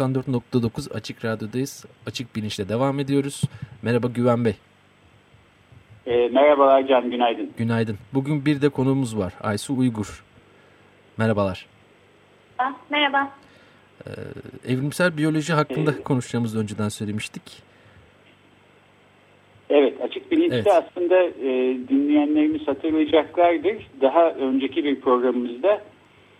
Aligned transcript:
94.9 0.00 0.92
Açık 0.94 1.24
Radyo'dayız. 1.24 1.84
Açık 2.06 2.36
Bilinç'le 2.36 2.68
devam 2.68 3.00
ediyoruz. 3.00 3.42
Merhaba 3.82 4.06
Güven 4.06 4.44
Bey. 4.44 4.54
E, 6.06 6.28
merhabalar 6.28 6.86
Can, 6.88 7.10
günaydın. 7.10 7.50
Günaydın. 7.56 7.98
Bugün 8.14 8.46
bir 8.46 8.62
de 8.62 8.68
konuğumuz 8.68 9.18
var. 9.18 9.32
Aysu 9.40 9.76
Uygur. 9.78 10.24
Merhabalar. 11.16 11.66
Merhaba. 12.90 13.30
Ee, 14.06 14.10
evrimsel 14.72 15.16
biyoloji 15.16 15.52
hakkında 15.52 15.92
Evet. 15.92 16.04
konuşacağımızı 16.04 16.60
önceden 16.60 16.88
söylemiştik. 16.88 17.42
Evet, 19.70 20.00
Açık 20.00 20.30
Bilinç'te 20.30 20.56
Evet. 20.56 20.66
aslında 20.66 21.22
e, 21.22 21.50
dinleyenlerimiz 21.88 22.68
hatırlayacaklardır. 22.68 23.76
Daha 24.00 24.30
önceki 24.30 24.84
bir 24.84 25.00
programımızda 25.00 25.82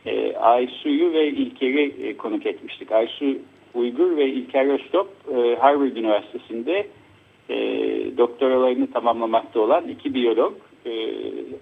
e, 0.07 0.37
Aysu'yu 0.37 1.13
ve 1.13 1.29
İlker'i 1.29 2.09
e, 2.09 2.17
konuk 2.17 2.47
etmiştik. 2.47 2.93
Aysu 2.93 3.39
Uygur 3.75 4.17
ve 4.17 4.27
İlker 4.27 4.67
Öztop 4.67 5.09
e, 5.37 5.57
Harvard 5.61 5.97
Üniversitesi'nde 5.97 6.87
e, 7.49 7.57
doktoralarını 8.19 8.93
tamamlamakta 8.93 9.61
olan 9.61 9.89
iki 9.89 10.15
biyolog. 10.15 10.55
E, 10.87 10.93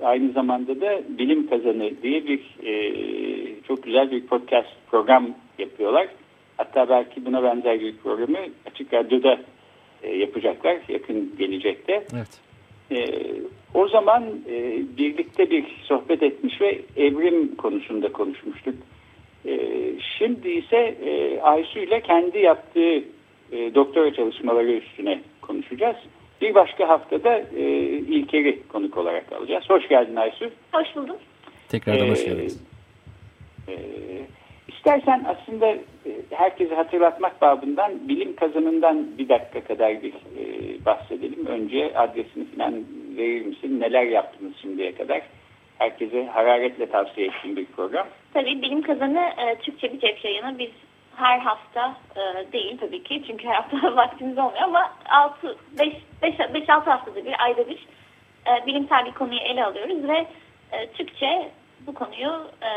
aynı 0.02 0.32
zamanda 0.32 0.80
da 0.80 1.02
Bilim 1.18 1.46
Kazanı 1.46 1.90
diye 2.02 2.26
bir 2.26 2.40
e, 2.66 2.72
çok 3.68 3.82
güzel 3.82 4.10
bir 4.10 4.26
podcast 4.26 4.68
program 4.90 5.28
yapıyorlar. 5.58 6.08
Hatta 6.56 6.88
belki 6.88 7.26
buna 7.26 7.42
benzer 7.42 7.80
bir 7.80 7.96
programı 7.96 8.38
Açık 8.66 8.94
Radyo'da 8.94 9.38
e, 10.02 10.16
yapacaklar 10.16 10.76
yakın 10.88 11.32
gelecekte. 11.38 11.92
Evet. 11.92 12.40
E, 12.92 13.06
o 13.74 13.88
zaman 13.88 14.24
e, 14.50 14.82
birlikte 14.98 15.50
bir 15.50 15.64
sohbet 15.82 16.22
etmiş 16.22 16.60
ve 16.60 16.80
evrim 16.96 17.54
konusunda 17.56 18.12
konuşmuştuk. 18.12 18.74
E, 19.46 19.58
şimdi 20.18 20.50
ise 20.50 20.76
e, 21.04 21.40
Aysu 21.40 21.78
ile 21.78 22.00
kendi 22.00 22.38
yaptığı 22.38 22.94
e, 23.52 23.74
doktora 23.74 24.14
çalışmaları 24.14 24.72
üstüne 24.72 25.20
konuşacağız. 25.40 25.96
Bir 26.40 26.54
başka 26.54 26.88
haftada 26.88 27.38
e, 27.56 27.62
İlker'i 27.88 28.62
konuk 28.68 28.96
olarak 28.96 29.32
alacağız. 29.32 29.64
Hoş 29.68 29.88
geldin 29.88 30.16
Aysu. 30.16 30.50
Hoş 30.72 30.96
buldum. 30.96 31.16
Tekrardan 31.68 32.08
hoş 32.08 32.20
Ee, 32.20 32.24
geldiniz. 32.24 32.62
e, 33.68 33.74
istersen 34.68 35.24
aslında 35.28 35.76
herkese 36.30 36.74
hatırlatmak 36.74 37.42
babından 37.42 38.08
bilim 38.08 38.36
kazanından 38.36 39.18
bir 39.18 39.28
dakika 39.28 39.64
kadar 39.64 40.02
bir 40.02 40.12
e, 40.12 40.44
bahsedelim. 40.84 41.46
Önce 41.46 41.98
adresini 41.98 42.44
falan 42.44 42.74
verir 43.16 43.46
misin? 43.46 43.80
Neler 43.80 44.04
yaptınız 44.04 44.52
şimdiye 44.62 44.94
kadar? 44.94 45.22
Herkese 45.78 46.26
hararetle 46.26 46.86
tavsiye 46.86 47.26
ettiğim 47.26 47.56
bir 47.56 47.66
program. 47.66 48.06
Tabii 48.34 48.62
bilim 48.62 48.82
kazanı 48.82 49.20
e, 49.20 49.54
Türkçe 49.54 49.92
bir 49.92 50.00
cep 50.00 50.24
yayını. 50.24 50.58
Biz 50.58 50.70
her 51.16 51.38
hafta 51.38 51.96
e, 52.16 52.52
değil 52.52 52.78
tabii 52.80 53.02
ki 53.02 53.22
çünkü 53.26 53.48
her 53.48 53.54
hafta 53.54 53.96
vaktimiz 53.96 54.38
olmuyor 54.38 54.62
ama 54.62 54.92
5-6 55.76 56.66
haftada 56.66 57.24
bir, 57.24 57.44
ayda 57.44 57.68
bir 57.68 57.86
e, 58.46 58.66
bilimsel 58.66 59.06
bir 59.06 59.12
konuyu 59.12 59.40
ele 59.40 59.64
alıyoruz 59.64 60.08
ve 60.08 60.26
e, 60.72 60.86
Türkçe 60.86 61.50
bu 61.86 61.94
konuyu 61.94 62.50
e, 62.62 62.70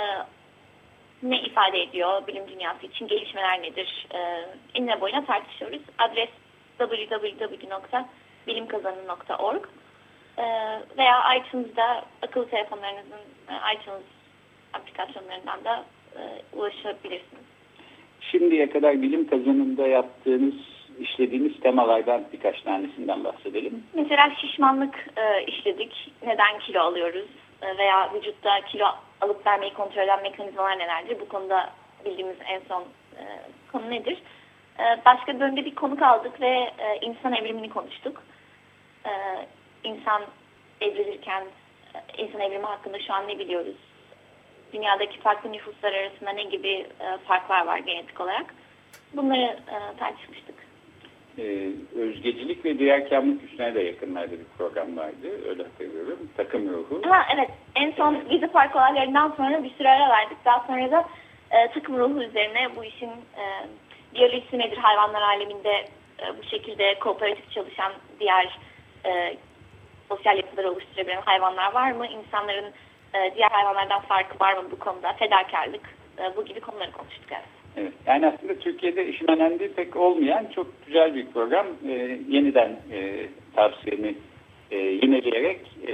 ifade 1.58 1.82
ediyor, 1.82 2.28
bilim 2.28 2.44
dünyası 2.48 2.86
için 2.86 3.08
gelişmeler 3.08 3.62
nedir, 3.62 4.08
e, 4.14 4.46
enine 4.76 5.02
boyuna 5.02 5.26
tartışıyoruz. 5.26 5.82
Adres 5.98 6.30
www.bilimkazanı.org 6.78 9.66
e, 10.38 10.44
veya 10.98 11.36
iTunes'da 11.36 12.06
akıllı 12.22 12.50
telefonlarınızın 12.50 13.22
e, 13.50 13.54
iTunes 13.76 14.04
aplikasyonlarından 14.74 15.64
da 15.64 15.86
e, 16.16 16.20
ulaşabilirsiniz. 16.54 17.44
Şimdiye 18.22 18.70
kadar 18.70 19.02
bilim 19.02 19.28
kazanında 19.28 19.88
yaptığınız, 19.88 20.56
işlediğiniz 21.00 21.60
temalardan 21.60 22.24
birkaç 22.34 22.62
tanesinden 22.62 23.24
bahsedelim. 23.24 23.84
Mesela 23.94 24.32
şişmanlık 24.42 25.08
e, 25.18 25.44
işledik. 25.44 26.12
Neden 26.26 26.60
kilo 26.60 26.80
alıyoruz? 26.80 27.28
E, 27.62 27.78
veya 27.78 28.14
vücutta 28.14 28.62
kilo 28.62 28.88
alıp 29.22 29.48
vermeyi 29.48 29.74
kontrol 29.74 30.02
eden 30.02 30.22
mekanizmalar 30.22 30.80
nelerdir? 30.80 31.20
Bu 31.20 31.30
konuda 31.30 31.70
bildiğimiz 32.06 32.38
en 32.46 32.62
son 32.68 32.82
e, 33.18 33.24
konu 33.72 33.92
nedir? 33.92 34.24
E, 34.80 34.84
başka 35.06 35.40
bölümde 35.40 35.66
bir 35.66 35.76
konuk 35.76 36.02
aldık 36.02 36.42
ve 36.42 36.72
e, 36.80 36.98
insan 37.02 37.34
evrimini 37.34 37.70
konuştuk. 37.70 38.24
E, 39.06 39.12
insan 39.84 40.22
evrilirken 40.82 41.44
insan 42.18 42.42
evrimi 42.42 42.66
hakkında 42.66 43.00
şu 43.00 43.14
an 43.14 43.28
ne 43.28 43.40
biliyoruz? 43.40 43.76
Dünyadaki 44.74 45.20
farklı 45.20 45.52
nüfuslar 45.52 45.94
arasında 45.94 46.30
ne 46.30 46.44
gibi 46.44 46.88
farklar 47.28 47.66
var 47.66 47.78
genetik 47.78 48.22
olarak? 48.22 48.56
Bunları 49.14 49.60
tartışmıştık. 50.00 50.67
Ee, 51.40 51.70
özgecilik 51.96 52.66
ve 52.66 52.80
diğerkamlık 52.80 53.44
üstüne 53.44 53.76
de 53.76 53.82
yakınlarda 53.82 54.32
bir 54.32 54.46
program 54.58 54.98
vardı. 54.98 55.50
Öyle 55.50 55.64
hatırlıyorum. 55.64 56.30
Takım 56.38 56.70
ruhu. 56.70 57.02
Ha 57.10 57.26
evet 57.36 57.50
en 57.76 57.92
son 57.92 58.30
Gezi 58.30 58.48
Park 58.48 58.76
olaylarından 58.76 59.34
sonra 59.38 59.64
bir 59.64 59.70
süre 59.70 59.90
ara 59.90 60.10
verdik. 60.10 60.38
Daha 60.46 60.68
sonra 60.68 60.92
da 60.92 61.06
e, 61.52 61.72
takım 61.74 61.98
ruhu 61.98 62.24
üzerine 62.24 62.76
bu 62.76 62.84
işin 62.84 63.10
e, 63.10 63.44
biyolojisi 64.16 64.60
nedir 64.60 64.78
hayvanlar 64.78 65.22
aleminde 65.22 65.86
e, 66.20 66.38
bu 66.38 66.44
şekilde 66.44 67.00
kooperatif 67.00 67.52
çalışan 67.52 67.92
diğer 68.20 68.60
e, 69.06 69.38
sosyal 70.10 70.38
yapıları 70.38 70.72
oluşturabilen 70.72 71.22
hayvanlar 71.22 71.74
var 71.74 71.92
mı? 71.92 72.08
İnsanların 72.08 72.72
e, 73.14 73.36
diğer 73.36 73.50
hayvanlardan 73.50 74.02
farkı 74.02 74.40
var 74.40 74.54
mı 74.54 74.64
bu 74.72 74.80
konuda? 74.80 75.14
Fedakarlık 75.14 75.90
e, 76.20 76.38
bu 76.38 76.46
gibi 76.46 76.60
konuları 76.60 76.92
konuştuk. 76.92 77.32
Evet. 77.32 77.57
Evet. 77.78 77.94
Yani 78.06 78.28
aslında 78.28 78.56
Türkiye'de 78.60 79.08
işin 79.08 79.32
önemli 79.32 79.74
pek 79.74 79.96
olmayan 79.96 80.46
çok 80.56 80.86
güzel 80.86 81.16
bir 81.16 81.28
program. 81.28 81.66
Ee, 81.88 82.20
yeniden 82.30 82.70
e, 82.92 83.28
tavsiyemi 83.56 84.16
e, 84.72 84.78
yineleyerek 84.78 85.62
e, 85.88 85.94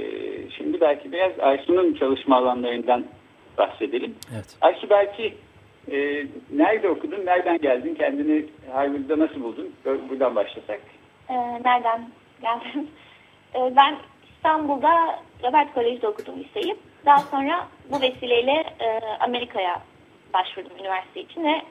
şimdi 0.50 0.80
belki 0.80 1.12
biraz 1.12 1.40
Aysu'nun 1.40 1.94
çalışma 1.94 2.36
alanlarından 2.36 3.04
bahsedelim. 3.58 4.14
Evet. 4.34 4.56
Aysu 4.60 4.90
belki 4.90 5.34
e, 5.92 6.26
nerede 6.52 6.88
okudun, 6.88 7.26
nereden 7.26 7.58
geldin, 7.58 7.94
kendini 7.94 8.44
Harvard'da 8.72 9.18
nasıl 9.18 9.42
buldun? 9.42 9.72
Buradan 9.84 10.36
başlasak. 10.36 10.80
E, 11.28 11.34
nereden 11.64 12.08
geldim? 12.42 12.88
E, 13.54 13.76
ben 13.76 13.96
İstanbul'da 14.36 15.22
Robert 15.42 15.74
Kolej'de 15.74 16.08
okudum 16.08 16.34
liseyi. 16.40 16.76
Daha 17.06 17.18
sonra 17.18 17.68
bu 17.90 18.00
vesileyle 18.00 18.64
e, 18.80 19.00
Amerika'ya 19.20 19.82
başvurdum 20.34 20.78
üniversite 20.78 21.20
için 21.20 21.44
ve 21.44 21.62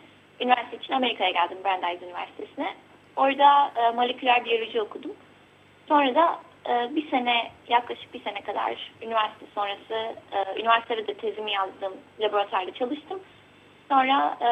üniversite 0.41 0.78
için 0.78 0.94
Amerika'ya 0.94 1.31
geldim 1.31 1.57
Brandeis 1.66 2.01
Üniversitesi'ne. 2.01 2.74
Orada 3.16 3.72
e, 3.75 3.91
moleküler 3.91 4.45
biyoloji 4.45 4.81
okudum. 4.81 5.12
Sonra 5.88 6.15
da 6.15 6.39
e, 6.69 6.95
bir 6.95 7.10
sene, 7.10 7.51
yaklaşık 7.68 8.13
bir 8.13 8.24
sene 8.24 8.42
kadar 8.42 8.92
üniversite 9.01 9.45
sonrası, 9.56 10.15
e, 10.31 10.60
üniversitede 10.60 11.07
de 11.07 11.13
tezimi 11.13 11.51
yazdım, 11.51 11.94
laboratuvarda 12.19 12.74
çalıştım. 12.74 13.19
Sonra 13.89 14.38
e, 14.42 14.50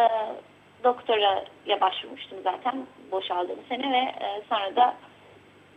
doktoraya 0.84 1.82
başvurmuştum 1.82 2.38
zaten 2.44 2.86
boşaldığım 3.12 3.60
sene 3.70 3.92
ve 3.92 4.26
e, 4.26 4.42
sonra 4.50 4.76
da 4.76 4.96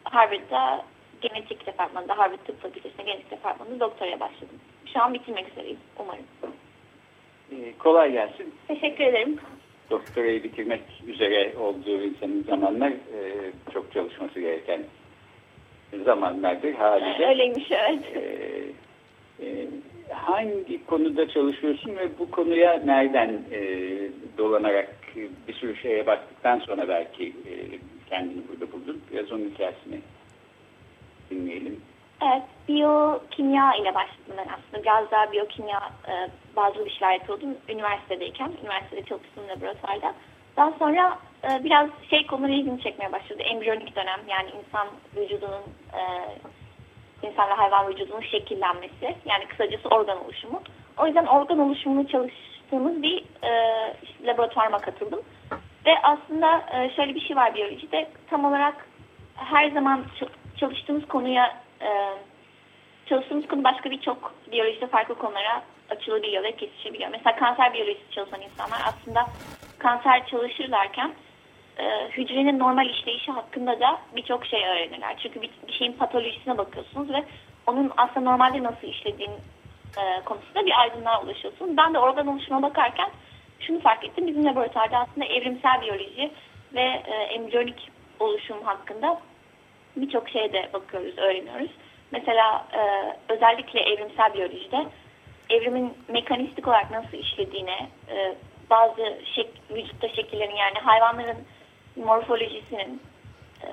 Harvard'da 0.04 0.84
genetik 1.20 1.66
departmanında, 1.66 2.18
Harvard 2.18 2.38
Tıp 2.46 2.62
Fakültesi'nde 2.62 3.02
genetik 3.02 3.30
departmanında 3.30 3.80
doktoraya 3.80 4.20
başladım. 4.20 4.60
Şu 4.92 5.02
an 5.02 5.14
bitirmek 5.14 5.48
üzereyim 5.48 5.78
umarım. 5.98 6.24
E, 7.50 7.78
kolay 7.78 8.12
gelsin. 8.12 8.54
Teşekkür 8.68 9.04
ederim. 9.04 9.38
Doktorayı 9.90 10.42
bitirmek 10.42 10.82
üzere 11.06 11.54
olduğu 11.58 12.02
insanın 12.02 12.42
zamanlar 12.42 12.90
e, 12.90 13.52
çok 13.72 13.92
çalışması 13.92 14.40
gereken 14.40 14.80
zamanlardır 16.04 16.74
haliyle. 16.74 17.28
Öyleymiş 17.28 17.70
evet. 17.70 18.04
Ee, 18.14 19.46
e, 19.46 19.66
hangi 20.10 20.86
konuda 20.86 21.28
çalışıyorsun 21.28 21.96
ve 21.96 22.18
bu 22.18 22.30
konuya 22.30 22.82
nereden 22.84 23.42
e, 23.52 23.60
dolanarak 24.38 24.96
e, 25.16 25.28
bir 25.48 25.54
sürü 25.54 25.76
şeye 25.76 26.06
baktıktan 26.06 26.58
sonra 26.58 26.88
belki 26.88 27.24
e, 27.26 27.52
kendini 28.10 28.42
burada 28.48 28.72
buldun. 28.72 29.00
Biraz 29.12 29.32
onun 29.32 29.50
hikayesini 29.50 30.00
dinleyelim. 31.30 31.80
Evet, 32.26 32.42
biyokimya 32.68 33.74
ile 33.74 33.94
başladım 33.94 34.34
ben 34.38 34.48
aslında. 34.48 34.82
Biraz 34.82 35.10
daha 35.10 35.32
biyokimya 35.32 35.80
e, 36.08 36.12
bazı 36.56 36.82
işler 36.82 37.12
yapıyordum 37.12 37.48
üniversitedeyken. 37.68 38.52
Üniversitede 38.62 39.04
çalıştığım 39.04 39.48
laboratuvarda. 39.48 40.14
Daha 40.56 40.72
sonra 40.72 41.18
e, 41.44 41.64
biraz 41.64 41.88
şey 42.10 42.26
konuları 42.26 42.52
ilgimi 42.52 42.82
çekmeye 42.82 43.12
başladı. 43.12 43.42
Embriyonik 43.42 43.96
dönem 43.96 44.20
yani 44.28 44.48
insan 44.50 44.88
vücudunun 45.16 45.62
e, 45.92 46.02
insan 47.26 47.48
ve 47.48 47.52
hayvan 47.52 47.88
vücudunun 47.88 48.20
şekillenmesi. 48.20 49.16
Yani 49.24 49.46
kısacası 49.46 49.88
organ 49.88 50.24
oluşumu. 50.24 50.62
O 50.98 51.06
yüzden 51.06 51.26
organ 51.26 51.58
oluşumunu 51.58 52.08
çalıştığımız 52.08 53.02
bir 53.02 53.24
e, 53.42 53.50
laboratuvarıma 54.26 54.78
katıldım. 54.78 55.20
Ve 55.86 55.94
aslında 56.02 56.64
e, 56.72 56.90
şöyle 56.96 57.14
bir 57.14 57.20
şey 57.20 57.36
var 57.36 57.54
biyolojide. 57.54 58.08
Tam 58.30 58.44
olarak 58.44 58.88
her 59.34 59.70
zaman 59.70 60.04
çalıştığımız 60.56 61.08
konuya 61.08 61.63
e, 61.84 61.90
çalıştığımız 63.06 63.48
konu 63.48 63.64
başka 63.64 63.90
birçok 63.90 64.34
biyolojide 64.52 64.86
farklı 64.86 65.14
konulara 65.14 65.62
açılabiliyor 65.90 66.42
ve 66.42 66.56
kesişebiliyor. 66.56 67.10
Mesela 67.10 67.36
kanser 67.36 67.74
biyolojisi 67.74 68.10
çalışan 68.10 68.40
insanlar 68.40 68.80
aslında 68.84 69.26
kanser 69.78 70.26
çalışırlarken 70.26 71.14
e, 71.78 72.08
hücrenin 72.08 72.58
normal 72.58 72.90
işleyişi 72.90 73.32
hakkında 73.32 73.80
da 73.80 73.98
birçok 74.16 74.46
şey 74.46 74.66
öğrenirler. 74.66 75.16
Çünkü 75.22 75.42
bir, 75.42 75.50
bir 75.68 75.72
şeyin 75.72 75.92
patolojisine 75.92 76.58
bakıyorsunuz 76.58 77.10
ve 77.10 77.24
onun 77.66 77.92
aslında 77.96 78.30
normalde 78.30 78.62
nasıl 78.62 78.88
işlediğini 78.88 79.36
e, 79.96 80.24
konusunda 80.24 80.66
bir 80.66 80.80
aydınlığa 80.80 81.22
ulaşıyorsunuz. 81.22 81.76
Ben 81.76 81.94
de 81.94 81.98
organ 81.98 82.26
oluşuma 82.26 82.62
bakarken 82.62 83.10
şunu 83.60 83.80
fark 83.80 84.04
ettim. 84.04 84.26
Bizim 84.26 84.44
laboratuvarda 84.44 84.98
aslında 84.98 85.26
evrimsel 85.26 85.80
biyoloji 85.82 86.30
ve 86.74 87.02
e, 87.06 87.14
embriyonik 87.14 87.90
oluşum 88.20 88.62
hakkında 88.62 89.20
birçok 89.96 90.28
şeye 90.28 90.52
de 90.52 90.70
bakıyoruz, 90.72 91.18
öğreniyoruz. 91.18 91.70
Mesela 92.12 92.66
e, 92.72 92.82
özellikle 93.32 93.80
evrimsel 93.80 94.34
biyolojide 94.34 94.86
evrimin 95.50 95.94
mekanistik 96.08 96.68
olarak 96.68 96.90
nasıl 96.90 97.16
işlediğine, 97.16 97.88
e, 98.08 98.34
bazı 98.70 99.18
şek 99.34 99.48
vücutta 99.70 100.08
şekillerin 100.08 100.56
yani 100.56 100.78
hayvanların 100.78 101.38
morfolojisinin, 101.96 103.02
e, 103.62 103.66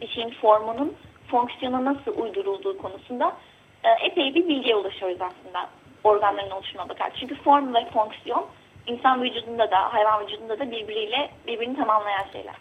bir 0.00 0.08
şeyin 0.08 0.30
formunun 0.30 0.96
fonksiyona 1.30 1.84
nasıl 1.84 2.22
uydurulduğu 2.22 2.78
konusunda 2.78 3.36
e, 3.84 3.88
epey 4.06 4.34
bir 4.34 4.48
bilgiye 4.48 4.76
ulaşıyoruz 4.76 5.20
aslında 5.20 5.70
organların 6.04 6.50
oluşumuna 6.50 6.88
bakar. 6.88 7.12
Çünkü 7.20 7.34
form 7.34 7.74
ve 7.74 7.84
fonksiyon 7.90 8.46
insan 8.86 9.22
vücudunda 9.22 9.70
da 9.70 9.92
hayvan 9.92 10.26
vücudunda 10.26 10.58
da 10.58 10.70
birbiriyle 10.70 11.30
birbirini 11.46 11.76
tamamlayan 11.76 12.26
şeyler. 12.32 12.54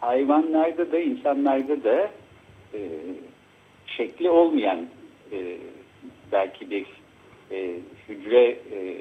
Hayvanlarda 0.00 0.92
da 0.92 0.98
insanlarda 0.98 1.84
da 1.84 2.10
e, 2.74 2.80
şekli 3.86 4.30
olmayan 4.30 4.86
e, 5.32 5.56
belki 6.32 6.70
bir 6.70 6.86
e, 7.50 7.74
hücre 8.08 8.44
e, 8.46 8.98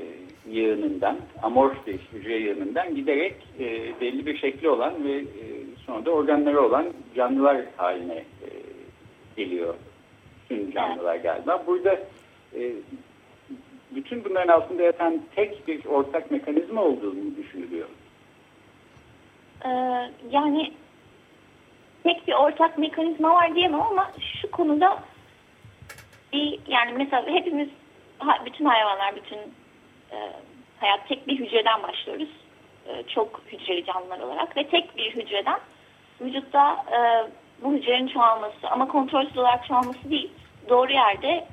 yığınından, 0.49 1.17
amorf 1.43 1.87
bir 1.87 1.99
hücre 2.13 2.37
yığınından 2.37 2.95
giderek 2.95 3.35
e, 3.59 3.65
belli 4.01 4.25
bir 4.25 4.37
şekli 4.37 4.69
olan 4.69 5.03
ve 5.03 5.13
e, 5.17 5.45
sonra 5.85 6.05
da 6.05 6.11
organları 6.11 6.61
olan 6.61 6.85
canlılar 7.15 7.61
haline 7.77 8.15
e, 8.15 8.49
geliyor. 9.37 9.75
Tüm 10.49 10.71
canlılar 10.71 11.15
galiba. 11.15 11.63
Burada 11.67 11.99
e, 12.55 12.71
bütün 13.95 14.25
bunların 14.25 14.53
altında 14.53 14.83
yatan 14.83 15.21
tek 15.35 15.67
bir 15.67 15.85
ortak 15.85 16.31
mekanizma 16.31 16.81
olduğunu 16.83 17.37
düşünülüyor. 17.37 17.87
Ee, 19.65 19.69
yani 20.31 20.71
tek 22.05 22.27
bir 22.27 22.33
ortak 22.33 22.77
mekanizma 22.77 23.33
var 23.33 23.55
diyemem 23.55 23.81
ama 23.81 24.11
şu 24.41 24.51
konuda 24.51 24.99
bir 26.33 26.59
yani 26.67 26.91
mesela 26.93 27.27
hepimiz 27.27 27.69
bütün 28.45 28.65
hayvanlar 28.65 29.15
bütün 29.15 29.37
e, 30.11 30.17
hayat 30.79 31.07
tek 31.07 31.27
bir 31.27 31.39
hücreden 31.39 31.83
başlıyoruz. 31.83 32.29
E, 32.87 33.03
çok 33.03 33.41
hücreli 33.51 33.85
canlılar 33.85 34.19
olarak 34.19 34.57
ve 34.57 34.67
tek 34.67 34.97
bir 34.97 35.15
hücreden 35.15 35.59
vücutta 36.21 36.85
e, 36.91 36.99
bu 37.63 37.73
hücrenin 37.73 38.07
çoğalması 38.07 38.69
ama 38.71 38.87
kontrolsüz 38.87 39.37
olarak 39.37 39.67
çoğalması 39.67 40.09
değil 40.09 40.31
doğru 40.69 40.91
yerde 40.91 41.47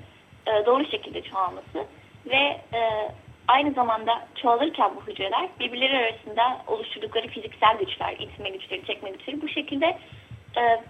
e, 0.47 0.67
doğru 0.67 0.85
şekilde 0.85 1.23
çoğalması 1.23 1.87
ve 2.27 2.61
e, 2.75 2.81
aynı 3.49 3.73
zamanda 3.73 4.29
çoğalırken 4.43 4.91
bu 4.97 5.13
hücreler 5.13 5.49
birbirleri 5.61 5.97
arasında 5.97 6.59
oluşturdukları 6.67 7.29
fiziksel 7.29 7.79
güçler, 7.79 8.17
itme 8.19 8.51
güçleri, 8.51 8.87
çekme 8.87 9.11
güçleri 9.11 9.43
bu 9.43 9.49
şekilde 9.49 9.99
e, 10.57 10.83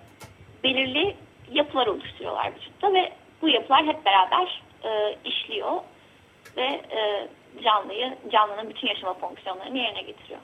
belirli 0.65 1.17
yapılar 1.53 1.87
oluşturuyorlar 1.87 2.53
vücutta 2.55 2.95
ve 2.95 3.13
bu 3.43 3.49
yapılar 3.49 3.87
hep 3.87 4.05
beraber 4.05 4.63
e, 4.85 5.17
işliyor 5.25 5.81
ve 6.57 6.63
e, 6.63 7.29
canlıyı, 7.65 8.15
canlının 8.33 8.71
bütün 8.71 8.89
yaşama 8.89 9.15
fonksiyonlarını 9.15 9.79
yerine 9.79 10.03
getiriyor. 10.03 10.41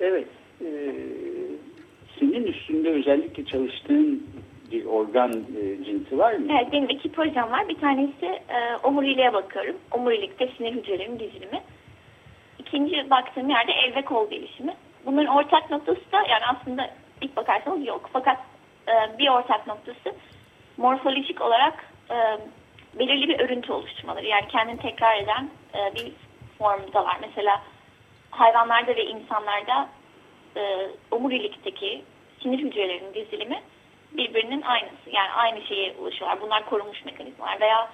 Evet. 0.00 0.28
E, 0.60 0.68
senin 2.18 2.44
üstünde 2.44 2.90
özellikle 2.90 3.44
çalıştığın 3.44 4.26
bir 4.72 4.84
organ 4.84 5.32
e, 5.32 5.84
cinsi 5.84 6.18
var 6.18 6.34
mı? 6.34 6.46
Evet, 6.50 6.72
benim 6.72 6.90
iki 6.90 7.12
projem 7.12 7.50
var. 7.50 7.68
Bir 7.68 7.80
tanesi 7.80 8.26
e, 8.26 8.76
omuriliğe 8.82 9.32
bakıyorum. 9.32 9.76
Omurilikte 9.90 10.48
sinir 10.56 10.72
hücrelerinin 10.72 11.18
dizilimi. 11.18 11.62
İkinci 12.58 13.10
baktığım 13.10 13.50
yerde 13.50 13.72
el 13.72 13.94
ve 13.96 14.02
kol 14.02 14.30
gelişimi. 14.30 14.74
Bunların 15.06 15.36
ortak 15.36 15.70
noktası 15.70 16.12
da 16.12 16.16
yani 16.16 16.42
aslında 16.46 16.90
ilk 17.22 17.36
bakarsanız 17.36 17.86
yok. 17.86 18.10
Fakat 18.12 18.38
e, 18.88 19.18
bir 19.18 19.28
ortak 19.28 19.66
noktası 19.66 20.14
morfolojik 20.76 21.40
olarak 21.40 21.84
e, 22.10 22.16
belirli 22.98 23.28
bir 23.28 23.40
örüntü 23.40 23.72
oluşturmaları. 23.72 24.26
Yani 24.26 24.48
kendini 24.48 24.80
tekrar 24.80 25.16
eden 25.16 25.50
e, 25.74 25.94
bir 25.94 26.12
formda 26.58 27.04
var. 27.04 27.16
Mesela 27.20 27.62
hayvanlarda 28.30 28.96
ve 28.96 29.04
insanlarda 29.04 29.88
e, 30.56 30.88
omurilikteki 31.10 32.04
sinir 32.42 32.58
hücrelerinin 32.58 33.14
dizilimi 33.14 33.62
birbirinin 34.12 34.62
aynısı. 34.62 35.10
Yani 35.12 35.30
aynı 35.30 35.62
şeye 35.62 35.94
ulaşıyorlar. 35.98 36.40
Bunlar 36.40 36.66
korunmuş 36.66 37.04
mekanizmalar. 37.04 37.60
Veya 37.60 37.90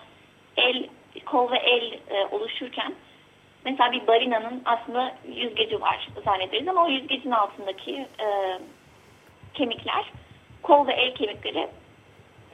el, 0.57 0.89
kol 1.27 1.51
ve 1.51 1.57
el 1.57 1.93
e, 2.11 2.27
oluşurken 2.27 2.95
mesela 3.65 3.93
bir 3.93 4.07
balinanın 4.07 4.63
aslında 4.65 5.15
yüzgeci 5.29 5.81
var 5.81 6.09
zannederiz 6.25 6.69
ama 6.69 6.85
o 6.85 6.89
yüzgecin 6.89 7.31
altındaki 7.31 8.07
e, 8.21 8.59
kemikler, 9.59 10.13
kol 10.63 10.87
ve 10.87 10.93
el 10.93 11.15
kemikleri 11.15 11.69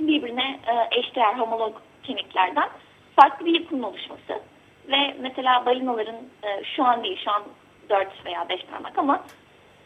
birbirine 0.01 0.61
e, 0.67 0.99
eşdeğer 0.99 1.35
homolog 1.35 1.77
kemiklerden 2.03 2.69
farklı 3.17 3.47
bir 3.47 3.61
yapının 3.61 3.83
oluşması. 3.83 4.43
Ve 4.89 5.17
mesela 5.21 5.67
balinaların 5.67 6.17
e, 6.43 6.65
şu 6.77 6.85
an 6.85 7.05
değil, 7.05 7.21
şu 7.25 7.31
an 7.31 7.43
4 7.89 8.27
veya 8.27 8.49
5 8.49 8.65
parmak 8.65 8.99
ama 8.99 9.25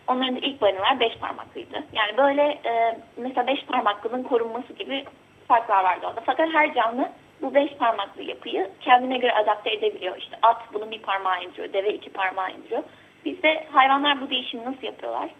onların 0.09 0.37
da 0.37 0.39
ilk 0.39 0.61
balinalar 0.61 1.01
5 1.01 1.17
parmaklıydı. 1.17 1.85
Yani 1.93 2.17
böyle 2.17 2.43
e, 2.43 2.99
mesela 3.17 3.47
5 3.47 3.65
parmaklının 3.65 4.23
korunması 4.23 4.73
gibi 4.73 5.05
farklar 5.49 5.85
vardı 5.85 6.07
orada. 6.07 6.21
Fakat 6.27 6.49
her 6.53 6.75
canlı 6.75 7.09
bu 7.43 7.55
5 7.55 7.71
parmaklı 7.71 8.23
yapıyı 8.23 8.71
kendine 8.81 9.19
göre 9.19 9.33
adapte 9.33 9.71
edebiliyor. 9.71 10.17
İşte 10.17 10.39
at 10.43 10.63
bunun 10.75 10.91
bir 10.91 11.03
parmağı 11.03 11.45
indiriyor, 11.45 11.73
deve 11.73 11.95
iki 11.95 12.11
parmağı 12.11 12.53
indiriyor. 12.53 12.83
Bizde 13.25 13.67
hayvanlar 13.73 14.21
bu 14.21 14.31
değişimi 14.31 14.65
nasıl 14.65 14.83
yapıyorlar? 14.83 15.31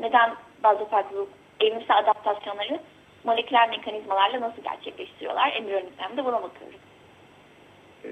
Neden 0.00 0.30
bazı 0.64 0.84
farklı 0.84 1.26
evrimsel 1.60 1.98
adaptasyonları 1.98 2.80
moleküler 3.24 3.68
mekanizmalarla 3.68 4.40
nasıl 4.40 4.62
gerçekleştiriyorlar? 4.62 5.52
Embriyonik 5.52 5.98
de 6.16 6.24
buna 6.24 6.42
bakıyoruz. 6.42 6.78
Ee, 8.04 8.08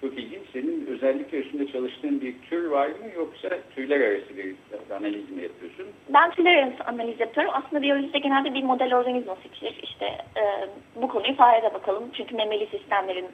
çok 0.00 0.18
ilginç. 0.18 0.42
Senin 0.52 0.86
özellikle 0.86 1.38
üstünde 1.38 1.72
çalıştığın 1.72 2.20
bir 2.20 2.42
tür 2.42 2.70
var 2.70 2.86
mı 2.86 3.06
yoksa 3.16 3.48
türler 3.74 4.00
arası 4.00 4.36
bir 4.36 4.54
analiz 4.96 5.30
mi 5.30 5.42
yapıyorsun? 5.42 5.86
Ben 6.08 6.30
türler 6.30 6.56
arası 6.56 6.84
analiz 6.84 7.20
yapıyorum. 7.20 7.52
Aslında 7.54 7.82
biyolojide 7.82 8.18
genelde 8.18 8.54
bir 8.54 8.62
model 8.62 8.94
organizma 8.94 9.36
seçilir. 9.36 9.80
İşte 9.82 10.06
e, 10.36 10.42
bu 11.02 11.08
konuyu 11.08 11.36
farede 11.36 11.74
bakalım. 11.74 12.10
Çünkü 12.12 12.34
memeli 12.34 12.66
sistemlerin 12.66 13.28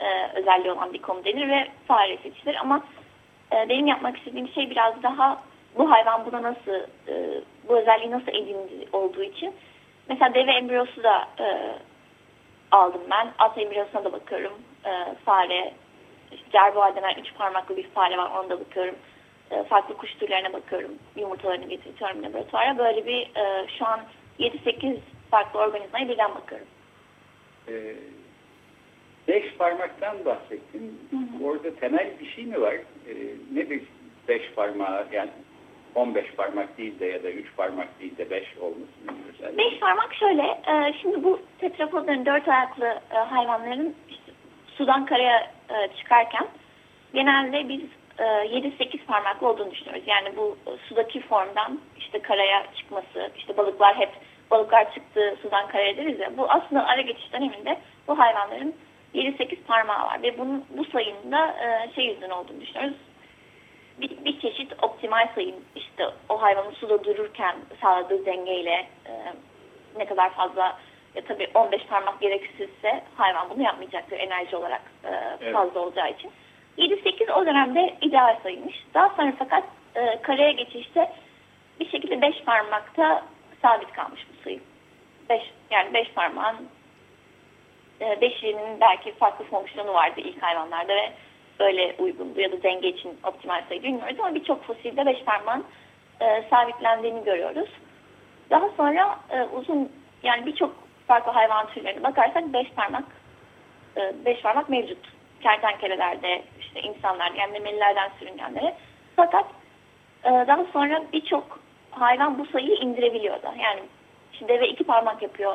e, 0.00 0.38
özelliği 0.38 0.72
olan 0.72 0.92
bir 0.92 1.02
konu 1.02 1.24
denir 1.24 1.48
ve 1.48 1.68
fare 1.86 2.16
seçilir. 2.16 2.56
Ama 2.60 2.84
e, 3.52 3.68
benim 3.68 3.86
yapmak 3.86 4.18
istediğim 4.18 4.48
şey 4.48 4.70
biraz 4.70 5.02
daha 5.02 5.42
bu 5.78 5.90
hayvan 5.90 6.26
buna 6.26 6.42
nasıl, 6.42 6.86
e, 7.08 7.40
bu 7.68 7.78
özelliği 7.78 8.10
nasıl 8.10 8.28
edindi 8.28 8.88
olduğu 8.92 9.22
için 9.22 9.54
Mesela 10.10 10.34
deve 10.34 10.50
embriyosu 10.52 11.02
da 11.02 11.28
e, 11.38 11.46
aldım 12.70 13.00
ben. 13.10 13.32
At 13.38 13.58
embriyosuna 13.58 14.04
da 14.04 14.12
bakıyorum. 14.12 14.52
E, 14.84 15.14
fare, 15.24 15.74
işte 16.32 16.46
cerboa 16.52 16.96
denen 16.96 17.14
üç 17.20 17.34
parmaklı 17.34 17.76
bir 17.76 17.88
fare 17.90 18.18
var 18.18 18.30
ona 18.30 18.50
da 18.50 18.60
bakıyorum. 18.60 18.94
E, 19.50 19.64
farklı 19.64 19.96
kuş 19.96 20.14
türlerine 20.14 20.52
bakıyorum. 20.52 20.90
Yumurtalarını 21.16 21.68
getiriyorum 21.68 22.22
laboratuvara. 22.22 22.78
Böyle 22.78 23.06
bir 23.06 23.20
e, 23.36 23.66
şu 23.78 23.86
an 23.86 24.00
7-8 24.38 24.96
farklı 25.30 25.60
organizmaya 25.60 26.08
birden 26.08 26.34
bakıyorum. 26.34 26.66
E, 27.68 27.94
beş 29.28 29.56
parmaktan 29.56 30.24
bahsettin. 30.24 31.00
Hı 31.10 31.16
hı. 31.16 31.44
Orada 31.44 31.74
temel 31.74 32.10
bir 32.20 32.30
şey 32.30 32.44
mi 32.46 32.60
var? 32.60 32.74
E, 32.74 33.14
nedir 33.52 33.82
beş 34.28 34.52
parmağı? 34.52 35.06
Yani 35.12 35.30
15 35.94 36.34
parmak 36.36 36.78
değil 36.78 37.00
de 37.00 37.06
ya 37.06 37.22
da 37.22 37.30
3 37.30 37.56
parmak 37.56 38.00
değil 38.00 38.16
de 38.16 38.30
5 38.30 38.58
olmasının 38.58 39.18
özelliği? 39.28 39.58
Beş 39.58 39.80
parmak 39.80 40.14
şöyle, 40.14 40.42
e, 40.42 40.94
şimdi 41.02 41.24
bu 41.24 41.40
tetrapodların 41.58 42.26
dört 42.26 42.48
ayaklı 42.48 43.00
e, 43.10 43.16
hayvanların 43.16 43.94
işte 44.08 44.32
sudan 44.76 45.06
karaya 45.06 45.52
e, 45.70 45.96
çıkarken 45.96 46.46
genelde 47.14 47.68
biz 47.68 47.82
e, 48.18 48.24
7-8 48.24 49.04
parmaklı 49.06 49.48
olduğunu 49.48 49.70
düşünüyoruz. 49.70 50.02
Yani 50.06 50.36
bu 50.36 50.56
e, 50.66 50.70
sudaki 50.88 51.20
formdan 51.20 51.80
işte 51.98 52.22
karaya 52.22 52.66
çıkması, 52.76 53.30
işte 53.36 53.56
balıklar 53.56 53.96
hep 53.96 54.10
balıklar 54.50 54.94
çıktı 54.94 55.36
sudan 55.42 55.68
karaya 55.68 55.96
deriz 55.96 56.20
ya. 56.20 56.36
Bu 56.36 56.50
aslında 56.50 56.86
ara 56.86 57.00
geçiş 57.00 57.32
döneminde 57.32 57.78
bu 58.08 58.18
hayvanların 58.18 58.74
7-8 59.14 59.56
parmağı 59.62 60.06
var 60.06 60.22
ve 60.22 60.38
bunun, 60.38 60.64
bu 60.76 60.84
sayının 60.84 61.32
da 61.32 61.46
e, 61.46 61.94
şey 61.94 62.04
yüzünden 62.04 62.30
olduğunu 62.30 62.60
düşünüyoruz. 62.60 62.96
Bir, 64.00 64.24
bir 64.24 64.40
çeşit 64.40 64.72
optimal 64.82 65.28
sayım 65.34 65.56
işte 66.00 66.14
o 66.28 66.42
hayvanın 66.42 66.70
suda 66.70 67.04
dururken 67.04 67.56
sağladığı 67.82 68.26
dengeyle 68.26 68.86
e, 69.06 69.12
ne 69.96 70.04
kadar 70.04 70.30
fazla 70.30 70.78
ya 71.14 71.22
tabii 71.28 71.48
15 71.54 71.86
parmak 71.86 72.20
gereksizse 72.20 73.04
hayvan 73.16 73.50
bunu 73.50 73.62
yapmayacaktır 73.62 74.18
enerji 74.18 74.56
olarak 74.56 74.82
e, 75.04 75.08
Evet. 75.40 75.54
fazla 75.54 75.80
olacağı 75.80 76.10
için. 76.10 76.30
7-8 76.78 77.32
o 77.32 77.46
dönemde 77.46 77.94
ideal 78.00 78.36
sayıymış. 78.42 78.84
Daha 78.94 79.08
sonra 79.08 79.32
fakat 79.38 79.64
e, 79.94 80.22
kareye 80.22 80.52
geçişte 80.52 81.12
bir 81.80 81.90
şekilde 81.90 82.22
5 82.22 82.44
parmakta 82.44 83.24
sabit 83.62 83.92
kalmış 83.92 84.26
bu 84.30 84.42
sayı. 84.44 84.60
5 85.28 85.42
yani 85.70 85.94
5 85.94 86.12
parmağın 86.12 86.68
e, 88.00 88.20
beşinin 88.20 88.80
belki 88.80 89.12
farklı 89.12 89.44
fonksiyonu 89.44 89.94
vardı 89.94 90.20
ilk 90.20 90.42
hayvanlarda 90.42 90.94
ve 90.94 91.12
böyle 91.60 91.94
uygundu 91.98 92.40
ya 92.40 92.52
da 92.52 92.62
denge 92.62 92.88
için 92.88 93.18
optimal 93.24 93.62
sayı 93.68 93.82
bilmiyoruz 93.82 94.20
ama 94.20 94.34
birçok 94.34 94.64
fosilde 94.64 95.06
beş 95.06 95.24
parmağın 95.24 95.64
e, 96.20 96.44
sabitlendiğini 96.50 97.24
görüyoruz. 97.24 97.68
Daha 98.50 98.68
sonra 98.76 99.18
e, 99.30 99.42
uzun 99.42 99.92
yani 100.22 100.46
birçok 100.46 100.74
farklı 101.06 101.32
hayvan 101.32 101.66
türlerine 101.66 102.02
bakarsak 102.02 102.52
beş 102.52 102.70
parmak 102.70 103.04
e, 103.96 104.24
beş 104.24 104.42
parmak 104.42 104.68
mevcut. 104.68 104.98
Kertenkelelerde, 105.40 106.42
işte 106.60 106.80
insanlar, 106.80 107.32
yani 107.32 107.52
memelilerden 107.52 108.10
sürüngenlere. 108.18 108.74
Fakat 109.16 109.44
e, 110.24 110.30
daha 110.30 110.64
sonra 110.72 111.02
birçok 111.12 111.60
hayvan 111.90 112.38
bu 112.38 112.46
sayıyı 112.46 112.76
indirebiliyor 112.76 113.42
da. 113.42 113.54
Yani 113.58 113.80
şimdi 114.32 114.52
deve 114.52 114.68
iki 114.68 114.84
parmak 114.84 115.22
yapıyor. 115.22 115.54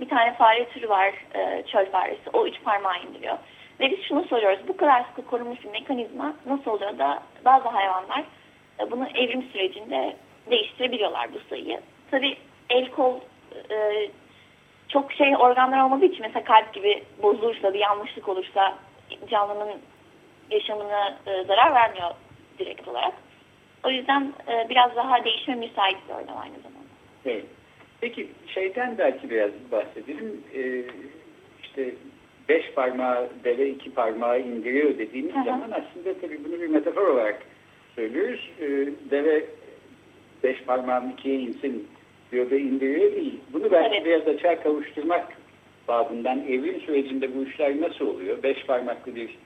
Bir 0.00 0.08
tane 0.08 0.34
fare 0.34 0.68
türü 0.68 0.88
var, 0.88 1.14
e, 1.34 1.62
çöl 1.66 1.90
faresi. 1.90 2.30
O 2.32 2.46
üç 2.46 2.62
parmağı 2.64 3.02
indiriyor. 3.02 3.36
Ve 3.80 3.90
biz 3.90 4.04
şunu 4.08 4.24
soruyoruz. 4.24 4.68
Bu 4.68 4.76
kadar 4.76 5.04
sıkı 5.04 5.26
korunmuş 5.26 5.64
bir 5.64 5.70
mekanizma 5.70 6.32
nasıl 6.46 6.70
oluyor 6.70 6.98
da 6.98 7.22
bazı 7.44 7.68
hayvanlar 7.68 8.24
bunu 8.90 9.06
evrim 9.14 9.42
sürecinde 9.42 10.16
değiştirebiliyorlar 10.50 11.34
bu 11.34 11.38
sayıyı. 11.48 11.80
Tabii 12.10 12.36
el 12.70 12.90
kol 12.90 13.20
e, 13.70 14.08
çok 14.88 15.12
şey 15.12 15.36
organlar 15.36 15.84
olmadığı 15.84 16.04
için 16.04 16.22
mesela 16.22 16.44
kalp 16.44 16.74
gibi 16.74 17.02
bozulursa 17.22 17.74
bir 17.74 17.78
yanlışlık 17.78 18.28
olursa 18.28 18.78
canlının 19.30 19.80
yaşamına 20.50 21.18
e, 21.26 21.44
zarar 21.44 21.74
vermiyor 21.74 22.10
direkt 22.58 22.88
olarak. 22.88 23.14
O 23.84 23.90
yüzden 23.90 24.32
e, 24.48 24.68
biraz 24.68 24.96
daha 24.96 25.24
değişime 25.24 25.56
müsait 25.56 25.96
bir 26.08 26.14
organ 26.14 26.36
aynı 26.36 26.56
zamanda. 26.56 26.92
Evet. 27.24 27.44
Peki 28.00 28.28
şeyden 28.46 28.98
belki 28.98 29.30
biraz 29.30 29.50
bahsedelim. 29.72 30.44
Ee, 30.54 30.84
işte 31.62 31.94
beş 32.48 32.74
parmağı 32.74 33.28
deve 33.44 33.68
iki 33.68 33.94
parmağı 33.94 34.40
indiriyor 34.40 34.98
dediğimiz 34.98 35.34
Hı 35.34 35.40
hı. 35.40 35.44
zaman 35.44 35.70
aslında 35.70 36.20
tabii 36.20 36.44
bunu 36.44 36.52
bir 36.52 36.66
metafor 36.66 37.06
olarak 37.06 37.42
söylüyoruz. 37.96 38.50
Ee, 38.60 38.88
deve 39.10 39.44
beş 40.42 40.62
parmağın 40.62 41.10
ikiye 41.10 41.40
insin 41.40 41.88
diyor 42.32 42.50
da 42.50 42.56
indiriyor 42.56 43.12
değil. 43.12 43.40
Bunu 43.52 43.70
belki 43.70 43.96
Evet. 43.96 44.06
biraz 44.06 44.28
açığa 44.36 44.62
kavuşturmak 44.62 45.28
babından 45.88 46.38
evrim 46.38 46.80
sürecinde 46.80 47.36
bu 47.36 47.44
işler 47.44 47.80
nasıl 47.80 48.06
oluyor? 48.06 48.42
Beş 48.42 48.66
parmaklı 48.66 49.14
bir 49.14 49.38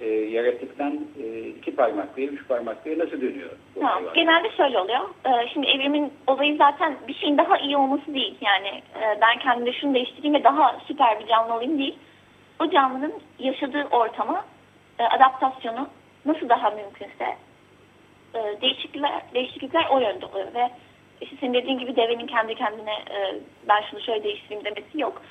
e, 0.00 0.08
yaratıktan 0.08 1.00
e, 1.22 1.40
iki 1.40 1.76
parmaklıya, 1.76 2.26
üç 2.28 2.48
parmaklıya 2.48 2.98
nasıl 2.98 3.20
dönüyor 3.20 3.50
hayvan? 3.80 4.14
Genelde 4.14 4.50
şöyle 4.56 4.78
oluyor. 4.78 5.00
Ee, 5.26 5.48
şimdi 5.52 5.66
evrimin 5.66 6.12
olayı 6.26 6.56
zaten 6.56 6.96
bir 7.08 7.14
şeyin 7.14 7.38
daha 7.38 7.58
iyi 7.58 7.76
olması 7.76 8.14
değil. 8.14 8.34
Yani 8.40 8.68
e, 8.68 9.20
ben 9.20 9.38
kendimde 9.38 9.72
şunu 9.72 9.94
değiştireyim 9.94 10.34
ve 10.34 10.44
daha 10.44 10.80
süper 10.86 11.20
bir 11.20 11.26
canlı 11.26 11.54
olayım 11.54 11.78
değil. 11.78 11.98
O 12.60 12.70
canlının 12.70 13.12
yaşadığı 13.38 13.84
ortama 13.90 14.44
e, 14.98 15.04
adaptasyonu 15.04 15.88
nasıl 16.24 16.48
daha 16.48 16.70
mümkünse 16.70 17.36
e, 18.34 18.60
değişiklikler, 18.60 19.22
değişiklikler 19.34 19.86
o 19.90 19.98
yönde 19.98 20.26
oluyor 20.26 20.54
ve 20.54 20.70
işte 21.20 21.36
senin 21.40 21.54
dediğin 21.54 21.78
gibi 21.78 21.96
devenin 21.96 22.26
kendi 22.26 22.54
kendine 22.54 22.92
e, 22.92 23.34
ben 23.68 23.82
şunu 23.90 24.00
şöyle 24.00 24.24
değiştireyim 24.24 24.64
demesi 24.64 25.00
yok. 25.00 25.22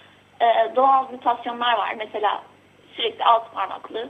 E, 0.41 0.75
doğal 0.75 1.11
mutasyonlar 1.11 1.77
var. 1.77 1.95
Mesela 1.97 2.43
sürekli 2.95 3.23
alt 3.23 3.53
parmaklı 3.53 4.09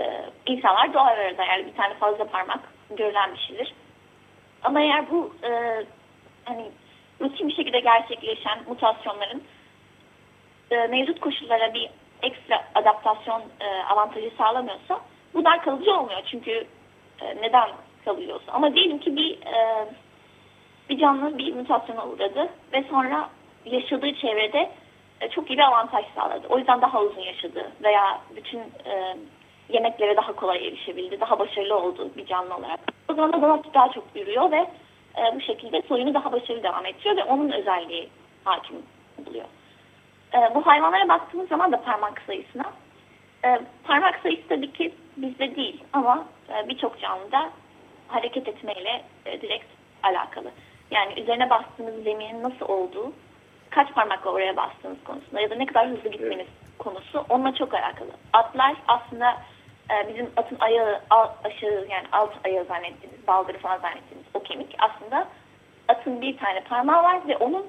e, 0.00 0.24
insanlar 0.46 0.94
doğal 0.94 1.06
arada 1.06 1.44
yani 1.44 1.66
bir 1.66 1.74
tane 1.74 1.94
fazla 1.94 2.24
parmak 2.24 2.60
görülen 2.90 3.34
bir 3.34 3.38
şeydir. 3.38 3.74
Ama 4.62 4.80
eğer 4.80 5.10
bu 5.10 5.34
e, 5.42 5.50
hani 6.44 6.70
rutin 7.20 7.48
bir 7.48 7.54
şekilde 7.54 7.80
gerçekleşen 7.80 8.58
mutasyonların 8.68 9.42
e, 10.70 10.86
mevcut 10.86 11.20
koşullara 11.20 11.74
bir 11.74 11.90
ekstra 12.22 12.64
adaptasyon 12.74 13.42
e, 13.60 13.82
avantajı 13.82 14.30
sağlamıyorsa 14.38 15.00
bunlar 15.34 15.64
kalıcı 15.64 15.94
olmuyor. 15.94 16.22
Çünkü 16.30 16.66
e, 17.20 17.36
neden 17.42 17.68
kalıcı 18.04 18.34
olsun? 18.34 18.48
Ama 18.52 18.74
diyelim 18.74 18.98
ki 18.98 19.16
bir 19.16 19.32
e, 19.32 19.88
bir 20.88 20.98
canlı 20.98 21.38
bir 21.38 21.54
mutasyona 21.54 22.06
uğradı 22.06 22.48
ve 22.72 22.84
sonra 22.90 23.28
yaşadığı 23.64 24.14
çevrede 24.14 24.70
e, 25.20 25.28
çok 25.28 25.50
iyi 25.50 25.58
bir 25.58 25.62
avantaj 25.62 26.04
sağladı. 26.14 26.46
O 26.48 26.58
yüzden 26.58 26.82
daha 26.82 27.02
uzun 27.02 27.20
yaşadı 27.20 27.72
veya 27.82 28.20
bütün 28.36 28.58
e, 28.58 29.16
yemeklere 29.68 30.16
daha 30.16 30.32
kolay 30.32 30.68
erişebildi, 30.68 31.20
daha 31.20 31.38
başarılı 31.38 31.76
oldu 31.76 32.10
bir 32.16 32.26
canlı 32.26 32.56
olarak. 32.56 32.80
O 33.08 33.14
zaman 33.14 33.32
da 33.32 33.42
daha, 33.42 33.74
daha 33.74 33.92
çok 33.92 34.04
yürüyor 34.14 34.50
ve 34.50 34.66
e, 35.18 35.36
bu 35.36 35.40
şekilde 35.40 35.82
soyunu 35.82 36.14
daha 36.14 36.32
başarılı 36.32 36.62
devam 36.62 36.86
ettiriyor 36.86 37.16
ve 37.16 37.24
onun 37.24 37.50
özelliği 37.50 38.08
hakim 38.44 38.76
buluyor. 39.26 39.46
E, 40.34 40.54
bu 40.54 40.66
hayvanlara 40.66 41.08
baktığımız 41.08 41.48
zaman 41.48 41.72
da 41.72 41.82
parmak 41.82 42.22
sayısına, 42.26 42.72
e, 43.44 43.60
parmak 43.84 44.20
sayısı 44.22 44.42
tabii 44.48 44.72
ki 44.72 44.94
bizde 45.16 45.56
değil 45.56 45.84
ama 45.92 46.24
e, 46.48 46.68
birçok 46.68 47.00
canlıda 47.00 47.50
hareket 48.08 48.48
etmeyle 48.48 49.02
e, 49.26 49.40
direkt 49.40 49.66
alakalı. 50.02 50.50
Yani 50.90 51.20
üzerine 51.20 51.50
bastığınız 51.50 52.04
zeminin 52.04 52.42
nasıl 52.42 52.68
olduğu, 52.68 53.12
kaç 53.70 53.94
parmakla 53.94 54.30
oraya 54.30 54.56
bastığınız 54.56 55.04
konusunda 55.04 55.40
ya 55.40 55.50
da 55.50 55.54
ne 55.54 55.66
kadar 55.66 55.88
hızlı 55.88 56.10
gitmeniz 56.10 56.46
konusu 56.78 57.24
onunla 57.28 57.54
çok 57.54 57.74
alakalı. 57.74 58.10
Atlar 58.32 58.76
aslında 58.88 59.36
e, 59.90 60.08
bizim 60.08 60.30
atın 60.36 60.56
ayağı 60.60 61.00
al, 61.10 61.28
aşağı 61.44 61.86
yani 61.90 62.06
alt 62.12 62.30
ayağı 62.44 62.64
zannettiğimiz, 62.64 63.26
baldırı 63.26 63.58
falan 63.58 63.78
zannettiğimiz 63.78 64.26
o 64.34 64.42
kemik 64.42 64.76
aslında 64.78 65.28
atın 65.88 66.20
bir 66.20 66.36
tane 66.36 66.60
parmağı 66.60 67.02
var 67.02 67.28
ve 67.28 67.36
onun 67.36 67.66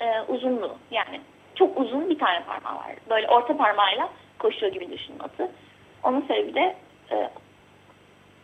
e, 0.00 0.20
uzunluğu 0.28 0.76
yani 0.90 1.20
çok 1.54 1.80
uzun 1.80 2.10
bir 2.10 2.18
tane 2.18 2.44
parmağı 2.44 2.76
var. 2.76 2.94
Böyle 3.10 3.28
orta 3.28 3.56
parmağıyla 3.56 4.08
koşuyor 4.38 4.72
gibi 4.72 4.90
düşünün 4.90 5.18
atı. 5.18 5.50
Onun 6.02 6.20
sebebi 6.20 6.54
de 6.54 6.76
e, 7.10 7.30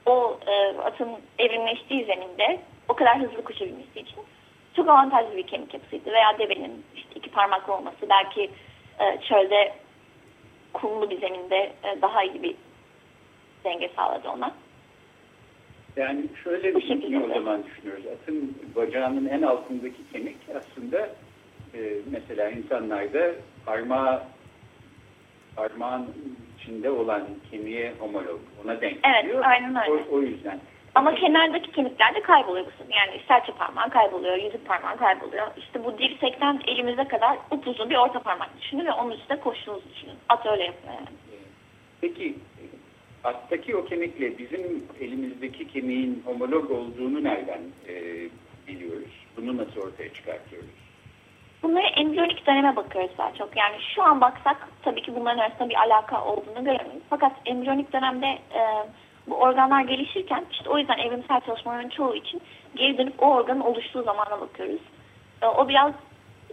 o 0.07 0.39
e, 0.47 0.79
atın 0.79 1.09
evrimleştiği 1.39 2.05
zeminde 2.05 2.61
o 2.89 2.95
kadar 2.95 3.21
hızlı 3.21 3.45
koşabilmesi 3.45 4.01
için 4.01 4.17
çok 4.77 4.89
avantajlı 4.89 5.37
bir 5.37 5.47
kemik 5.47 5.75
yapısıydı. 5.75 6.13
Veya 6.13 6.39
devenin 6.39 6.85
işte 6.97 7.11
iki 7.15 7.31
parmaklı 7.31 7.75
olması 7.75 8.09
belki 8.11 8.51
e, 9.01 9.21
çölde 9.29 9.73
kumlu 10.73 11.11
bir 11.11 11.21
zeminde 11.21 11.73
e, 11.85 12.03
daha 12.03 12.25
iyi 12.25 12.43
bir 12.43 12.55
denge 13.65 13.91
sağladı 13.97 14.29
ona. 14.29 14.55
Yani 15.97 16.25
şöyle 16.45 16.75
bir 16.75 16.83
şey 16.83 17.19
o 17.19 17.35
zaman 17.35 17.65
düşünüyoruz. 17.65 18.05
Atın 18.07 18.59
bacağının 18.77 19.27
en 19.29 19.43
altındaki 19.43 20.13
kemik 20.13 20.37
aslında 20.57 21.09
e, 21.75 21.81
mesela 22.11 22.51
insanlarda 22.51 23.33
parmağı 23.67 24.23
parmağın 25.57 26.15
içinde 26.65 26.91
olan 26.91 27.23
kemiğe 27.51 27.93
homolog. 27.99 28.41
Ona 28.65 28.81
denk 28.81 28.99
Evet, 29.05 29.23
geliyor. 29.23 29.45
aynen 29.45 29.77
öyle. 29.77 30.05
O, 30.11 30.15
o 30.17 30.21
yüzden. 30.21 30.61
Ama 30.95 31.15
kenardaki 31.15 31.73
kemikler 31.73 32.15
de 32.15 32.23
kayboluyor 32.23 32.67
bu 32.67 32.71
sefer. 32.71 32.97
Yani 32.97 33.21
serçe 33.29 33.53
parmağı 33.53 33.91
kayboluyor, 33.91 34.37
yüzük 34.37 34.67
parmağı 34.67 34.97
kayboluyor. 34.97 35.47
İşte 35.57 35.85
bu 35.85 35.99
dirsekten 35.99 36.61
elimize 36.67 37.05
kadar 37.05 37.39
upuzun 37.51 37.91
bir 37.91 37.97
orta 37.97 38.23
parmak 38.23 38.61
düşünün 38.61 38.87
ve 38.87 38.93
onun 38.93 39.11
üstünde 39.11 39.41
koştuğunuzu 39.41 39.85
düşünün. 39.95 40.15
At 40.29 40.47
öyle 40.47 40.65
yapıyor 40.65 40.95
yani. 40.95 41.09
Peki 42.01 42.35
attaki 43.25 43.77
o 43.77 43.85
kemikle 43.85 44.39
bizim 44.39 44.85
elimizdeki 45.01 45.69
kemiğin 45.69 46.23
homolog 46.27 46.71
olduğunu 46.71 47.25
nereden 47.25 47.61
e, 47.89 47.95
biliyoruz? 48.69 49.13
Bunu 49.37 49.57
nasıl 49.57 49.81
ortaya 49.81 50.13
çıkartıyoruz? 50.15 50.84
Bunları 51.65 51.87
embriyonik 51.87 52.47
döneme 52.47 52.77
bakıyoruz 52.77 53.19
daha 53.19 53.35
çok. 53.35 53.57
Yani 53.57 53.77
şu 53.95 54.03
an 54.03 54.21
baksak 54.21 54.69
tabii 54.83 55.03
ki 55.03 55.17
bunların 55.17 55.39
arasında 55.39 55.69
bir 55.69 55.75
alaka 55.75 56.25
olduğunu 56.25 56.65
göremeyiz. 56.65 57.03
Fakat 57.11 57.33
embriyonik 57.47 57.93
dönemde 57.93 58.27
e, 58.27 58.89
bu 59.27 59.37
organlar 59.37 59.81
gelişirken 59.81 60.45
işte 60.51 60.71
o 60.71 60.79
yüzden 60.79 60.99
evrimsel 60.99 61.41
çalışmaların 61.41 61.89
çoğu 61.89 62.15
için 62.15 62.43
geri 62.75 62.99
dönüp 62.99 63.23
o 63.23 63.27
organın 63.27 63.61
oluştuğu 63.61 64.03
zamana 64.03 64.41
bakıyoruz. 64.41 64.81
E, 65.43 65.47
o 65.47 65.69
biraz 65.69 65.93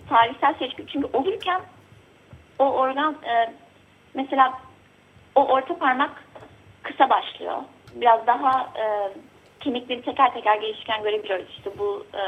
tarihsel 0.09 0.53
süreç 0.53 0.71
çünkü 0.93 1.07
olurken 1.13 1.61
o 2.59 2.63
organ 2.63 3.15
e, 3.23 3.53
mesela 4.13 4.53
o 5.35 5.45
orta 5.47 5.77
parmak 5.77 6.23
kısa 6.83 7.09
başlıyor. 7.09 7.57
Biraz 7.95 8.27
daha 8.27 8.61
e, 8.61 9.13
kemikleri 9.59 10.01
teker 10.01 10.33
teker 10.33 10.55
gelişirken 10.57 11.03
görebiliyoruz. 11.03 11.49
İşte 11.49 11.69
bu 11.77 12.05
e, 12.13 12.21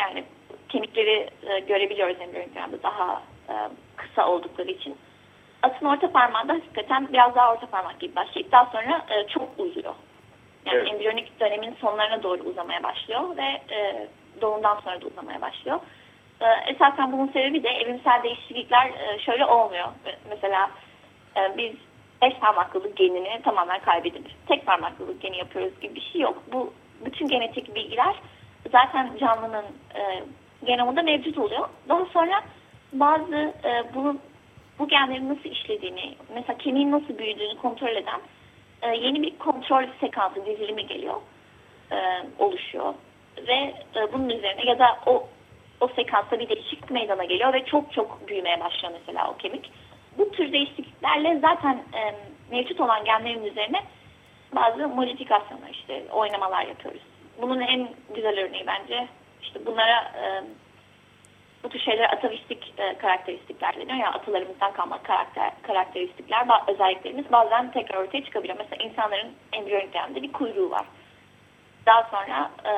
yani 0.00 0.24
kemikleri 0.68 1.30
e, 1.42 1.60
görebiliyoruz 1.60 2.20
embriyoniklerimde 2.20 2.82
daha 2.82 3.22
e, 3.48 3.54
kısa 3.96 4.28
oldukları 4.28 4.70
için. 4.70 4.96
Atın 5.62 5.86
orta 5.86 6.12
parmağında 6.12 6.52
hakikaten 6.52 7.08
biraz 7.12 7.34
daha 7.34 7.52
orta 7.52 7.66
parmak 7.66 8.00
gibi 8.00 8.16
başlayıp 8.16 8.52
daha 8.52 8.66
sonra 8.66 9.06
e, 9.10 9.26
çok 9.26 9.48
uzuyor. 9.58 9.94
Yani 10.66 10.78
Evet. 10.78 10.92
embriyonik 10.92 11.40
dönemin 11.40 11.74
sonlarına 11.80 12.22
doğru 12.22 12.42
uzamaya 12.42 12.82
başlıyor 12.82 13.36
ve 13.36 13.74
e, 13.74 14.08
doğumdan 14.40 14.80
sonra 14.80 15.00
da 15.00 15.06
uzamaya 15.06 15.40
başlıyor. 15.40 15.80
E, 16.40 16.46
esasen 16.72 17.12
bunun 17.12 17.28
sebebi 17.28 17.62
de 17.62 17.68
evrimsel 17.68 18.22
değişiklikler 18.22 18.86
e, 18.86 19.18
şöyle 19.18 19.46
olmuyor. 19.46 19.88
Mesela 20.30 20.70
e, 21.36 21.56
biz 21.56 21.72
beş 22.22 22.34
parmaklılık 22.34 22.96
genini 22.96 23.42
tamamen 23.42 23.80
kaybedip 23.80 24.48
tek 24.48 24.66
parmaklılık 24.66 25.22
geni 25.22 25.38
yapıyoruz 25.38 25.80
gibi 25.80 25.94
bir 25.94 26.10
şey 26.12 26.20
yok. 26.20 26.42
Bu 26.52 26.72
bütün 27.04 27.28
genetik 27.28 27.74
bilgiler 27.74 28.14
zaten 28.72 29.16
canlının 29.20 29.64
e, 29.94 30.22
genomunda 30.64 31.02
mevcut 31.02 31.38
oluyor. 31.38 31.68
Daha 31.88 32.04
sonra 32.04 32.42
bazı 32.92 33.36
e, 33.64 33.94
bunun 33.94 34.20
bu 34.78 34.88
genlerin 34.88 35.28
nasıl 35.28 35.48
işlediğini, 35.48 36.14
mesela 36.34 36.58
kemiğin 36.58 36.92
nasıl 36.92 37.18
büyüdüğünü 37.18 37.56
kontrol 37.56 37.96
eden 37.96 38.20
e, 38.82 38.96
yeni 38.96 39.22
bir 39.22 39.38
kontrol 39.38 39.84
sekansı 40.00 40.46
dizilimi 40.46 40.86
geliyor, 40.86 41.20
e, 41.92 41.96
oluşuyor 42.38 42.94
ve 43.48 43.74
e, 43.96 44.12
bunun 44.12 44.28
üzerine 44.28 44.64
ya 44.64 44.78
da 44.78 44.98
o 45.06 45.28
o 45.80 45.88
sekansta 45.88 46.38
bir 46.38 46.48
değişiklik 46.48 46.90
meydana 46.90 47.24
geliyor 47.24 47.52
ve 47.52 47.64
çok 47.64 47.92
çok 47.92 48.28
büyümeye 48.28 48.60
başlıyor 48.60 48.94
mesela 49.00 49.30
o 49.30 49.36
kemik. 49.36 49.70
Bu 50.18 50.30
tür 50.30 50.52
değişikliklerle 50.52 51.38
zaten 51.38 51.82
e, 51.94 52.14
mevcut 52.50 52.80
olan 52.80 53.04
genlerin 53.04 53.44
üzerine 53.44 53.82
bazı 54.52 54.88
modifikasyonlar 54.88 55.68
işte 55.70 56.04
oynamalar 56.12 56.66
yapıyoruz. 56.66 57.02
Bunun 57.42 57.60
en 57.60 57.88
güzel 58.14 58.40
örneği 58.40 58.66
bence 58.66 59.08
işte 59.42 59.66
bunlara 59.66 60.12
e, 60.22 60.44
bu 61.64 61.68
tür 61.68 61.80
şeyler 61.80 62.12
atavistik 62.12 62.74
e, 62.78 62.98
karakteristikler 62.98 63.76
deniyor 63.76 63.98
ya 63.98 64.12
atalarımızdan 64.12 64.72
kalma 64.72 65.02
karakter, 65.02 65.52
karakteristikler 65.62 66.46
özelliklerimiz 66.68 67.32
bazen 67.32 67.70
tekrar 67.70 68.02
ortaya 68.02 68.24
çıkabiliyor. 68.24 68.58
Mesela 68.58 68.84
insanların 68.84 69.32
embriyonik 69.52 69.94
dönemde 69.94 70.22
bir 70.22 70.32
kuyruğu 70.32 70.70
var. 70.70 70.86
Daha 71.86 72.02
sonra 72.10 72.50
e, 72.64 72.72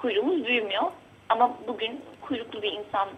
kuyruğumuz 0.00 0.46
büyümüyor 0.46 0.92
ama 1.28 1.50
bugün 1.68 2.04
kuyruklu 2.20 2.62
bir 2.62 2.72
insan 2.72 3.08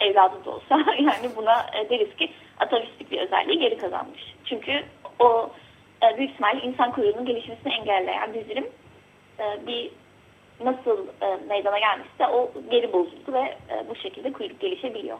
evladı 0.00 0.44
da 0.44 0.50
olsa 0.50 0.78
yani 0.98 1.36
buna 1.36 1.66
deriz 1.90 2.16
ki 2.16 2.32
atavistik 2.58 3.10
bir 3.10 3.18
özelliği 3.18 3.58
geri 3.58 3.78
kazanmış. 3.78 4.34
Çünkü 4.44 4.84
o 5.18 5.50
e, 6.02 6.18
büyük 6.18 6.30
ihtimalle 6.30 6.60
insan 6.60 6.92
kuyruğunun 6.92 7.26
gelişmesini 7.26 7.72
engelleyen 7.72 8.34
dizilim 8.34 8.66
e, 9.38 9.66
bir 9.66 9.90
nasıl 10.64 11.06
e, 11.22 11.46
meydana 11.48 11.78
gelmişse 11.78 12.26
o 12.26 12.52
geri 12.70 12.92
bozuldu 12.92 13.32
ve 13.32 13.38
e, 13.40 13.88
bu 13.88 13.96
şekilde 13.96 14.32
kuyruk 14.32 14.60
gelişebiliyor. 14.60 15.18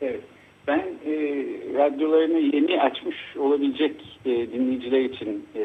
Evet. 0.00 0.20
Ben 0.66 0.78
e, 1.06 1.14
radyolarını 1.74 2.38
yeni 2.38 2.82
açmış 2.82 3.36
olabilecek 3.36 3.96
e, 4.24 4.30
dinleyiciler 4.30 5.00
için 5.00 5.48
e, 5.56 5.64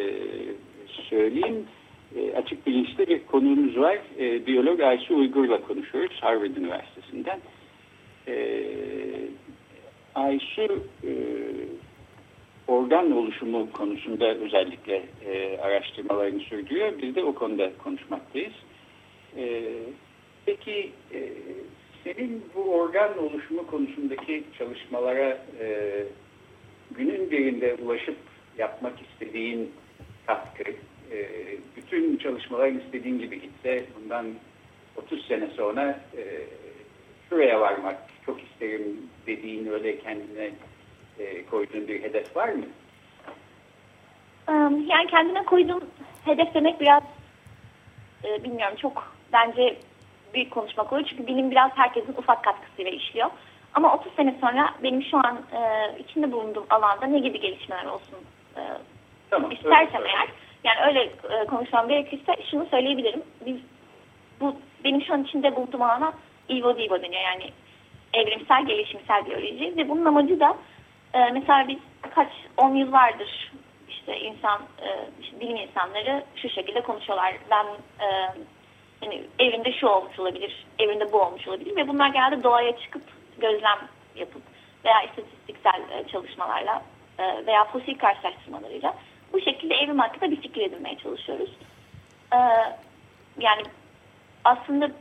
söyleyeyim. 1.09 1.67
E, 2.15 2.35
açık 2.35 2.67
bilinçli 2.67 3.07
bir 3.07 3.25
konuğumuz 3.25 3.77
var. 3.77 3.97
E, 4.19 4.45
biyolog 4.45 4.81
Aysu 4.81 5.15
Uygur'la 5.15 5.61
konuşuyoruz 5.61 6.17
Harvard 6.21 6.55
Üniversitesi'nden. 6.55 7.39
E, 8.27 8.35
Aysu 10.15 10.83
e, 11.03 11.11
organ 12.67 13.11
oluşumu 13.11 13.71
konusunda 13.71 14.35
özellikle 14.35 15.03
e, 15.25 15.57
araştırmalarını 15.57 16.39
sürdürüyor. 16.39 16.93
Biz 17.01 17.15
de 17.15 17.23
o 17.23 17.35
konuda 17.35 17.71
konuşmaktayız. 17.83 18.53
E, 19.37 19.63
peki 20.45 20.91
e, 21.13 21.29
senin 22.03 22.43
bu 22.55 22.75
organ 22.75 23.17
oluşumu 23.17 23.67
konusundaki 23.67 24.43
çalışmalara 24.57 25.37
e, 25.59 26.03
günün 26.91 27.31
birinde 27.31 27.75
ulaşıp 27.75 28.17
yapmak 28.57 28.93
istediğin 29.01 29.71
katkı, 30.27 30.63
e, 31.11 31.27
bütün 31.77 32.17
çalışmaların 32.17 32.79
istediğin 32.79 33.19
gibi 33.19 33.41
gitse 33.41 33.85
bundan 33.95 34.25
30 34.95 35.27
sene 35.27 35.47
sonra 35.47 35.99
e, 36.17 36.23
şuraya 37.29 37.61
varmak 37.61 37.97
çok 38.25 38.43
isterim 38.43 38.97
dediğin 39.27 39.67
öyle 39.67 39.99
kendine 39.99 40.51
e, 41.19 41.45
koyduğun 41.45 41.87
bir 41.87 42.03
hedef 42.03 42.35
var 42.35 42.49
mı? 42.49 42.65
Yani 44.87 45.07
kendime 45.07 45.43
koyduğum 45.43 45.83
hedef 46.25 46.53
demek 46.53 46.79
biraz 46.81 47.03
e, 48.23 48.43
bilmiyorum 48.43 48.75
çok 48.81 49.15
bence 49.33 49.77
büyük 50.33 50.51
konuşmak 50.51 50.93
oluyor. 50.93 51.07
Çünkü 51.09 51.27
bilim 51.27 51.51
biraz 51.51 51.71
herkesin 51.75 52.13
ufak 52.17 52.43
katkısıyla 52.43 52.91
işliyor. 52.91 53.29
Ama 53.73 53.95
30 53.95 54.13
sene 54.13 54.35
sonra 54.41 54.75
benim 54.83 55.03
şu 55.03 55.17
an 55.17 55.41
e, 55.53 55.91
içinde 55.99 56.31
bulunduğum 56.31 56.65
alanda 56.69 57.05
ne 57.05 57.19
gibi 57.19 57.39
gelişmeler 57.39 57.85
olsun 57.85 58.17
e, 58.57 58.61
Tamam. 59.29 59.51
istersem 59.51 60.01
öyle 60.01 60.11
eğer 60.11 60.27
yani 60.63 60.87
öyle 60.87 60.99
e, 61.35 61.45
konuşmam 61.45 61.87
gerekirse 61.87 62.33
şunu 62.51 62.65
söyleyebilirim. 62.65 63.23
Biz 63.45 63.57
bu 64.41 64.55
benim 64.83 65.01
şu 65.01 65.13
an 65.13 65.23
içinde 65.23 65.55
bulunduğum 65.55 65.81
alana 65.81 66.13
Evo 66.49 66.77
Divo 66.77 67.01
deniyor. 67.01 67.23
Yani 67.23 67.51
evrimsel 68.13 68.65
gelişimsel 68.65 69.25
biyoloji 69.25 69.73
ve 69.77 69.89
bunun 69.89 70.05
amacı 70.05 70.39
da 70.39 70.57
e, 71.15 71.31
mesela 71.31 71.67
biz 71.67 71.77
kaç 72.15 72.29
10 72.57 72.75
yıl 72.75 72.91
vardır 72.91 73.51
işte 73.89 74.19
insan 74.19 74.61
e, 74.81 75.09
işte 75.21 75.39
bilim 75.39 75.55
insanları 75.55 76.23
şu 76.35 76.49
şekilde 76.49 76.81
konuşuyorlar. 76.81 77.37
Ben 77.51 77.65
e, 78.05 78.29
hani 79.01 79.23
evrimde 79.39 79.73
şu 79.73 79.87
olmuş 79.87 80.19
olabilir, 80.19 80.65
evrimde 80.79 81.11
bu 81.11 81.21
olmuş 81.21 81.47
olabilir 81.47 81.75
ve 81.75 81.87
bunlar 81.87 82.09
genelde 82.09 82.43
doğaya 82.43 82.77
çıkıp 82.77 83.03
gözlem 83.37 83.79
yapıp 84.15 84.41
veya 84.85 85.01
istatistiksel 85.01 85.81
e, 85.91 86.07
çalışmalarla 86.07 86.83
e, 87.19 87.45
veya 87.45 87.63
fosil 87.63 87.97
karşılaştırmalarıyla 87.97 88.95
bu 89.33 89.41
şekilde 89.41 89.75
evrim 89.75 89.99
hakkında 89.99 90.31
bir 90.31 90.41
fikir 90.41 90.61
edinmeye 90.61 90.97
çalışıyoruz. 90.97 91.49
E, 92.33 92.37
yani 93.39 93.63
aslında 94.43 94.91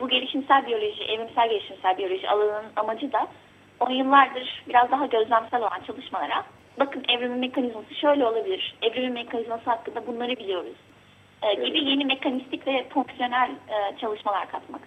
bu 0.00 0.08
gelişimsel 0.08 0.66
biyoloji, 0.66 1.04
evrimsel 1.04 1.50
gelişimsel 1.50 1.98
biyoloji 1.98 2.30
alanının 2.30 2.72
amacı 2.76 3.12
da 3.12 3.26
on 3.80 3.90
yıllardır 3.90 4.64
biraz 4.68 4.90
daha 4.90 5.06
gözlemsel 5.06 5.60
olan 5.60 5.80
çalışmalara 5.86 6.44
bakın 6.78 7.02
evrimin 7.08 7.38
mekanizması 7.38 7.94
şöyle 7.94 8.26
olabilir, 8.26 8.74
evrimin 8.82 9.12
mekanizması 9.12 9.70
hakkında 9.70 10.06
bunları 10.06 10.36
biliyoruz 10.36 10.76
e, 11.42 11.54
gibi 11.54 11.84
yeni 11.84 12.04
mekanistik 12.04 12.66
ve 12.66 12.88
fonksiyonel 12.88 13.50
e, 13.50 13.96
çalışmalar 13.98 14.50
katmak. 14.50 14.80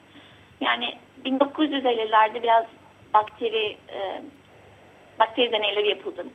Yani 0.62 0.94
1950'lerde 1.26 2.44
biraz 2.44 2.66
bakteri 3.14 3.78
e, 3.94 4.22
bakteri 5.20 5.52
deneyleri 5.52 5.90
yapıldı. 5.90 6.26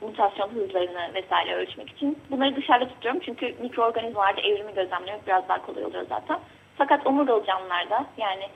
Mutasyon 0.00 0.48
hızlarını 0.48 1.14
vesaire 1.14 1.54
ölçmek 1.54 1.90
için. 1.90 2.18
Bunları 2.30 2.56
dışarıda 2.56 2.88
tutuyorum 2.88 3.20
çünkü 3.24 3.54
mikroorganizmalarda 3.60 4.40
evrimi 4.40 4.74
gözlemlemek 4.74 5.26
biraz 5.26 5.48
daha 5.48 5.66
kolay 5.66 5.84
oluyor 5.84 6.06
zaten. 6.08 6.38
Fakat 6.78 7.06
omurgalı 7.06 7.46
canlılarda 7.46 8.06
yani 8.16 8.48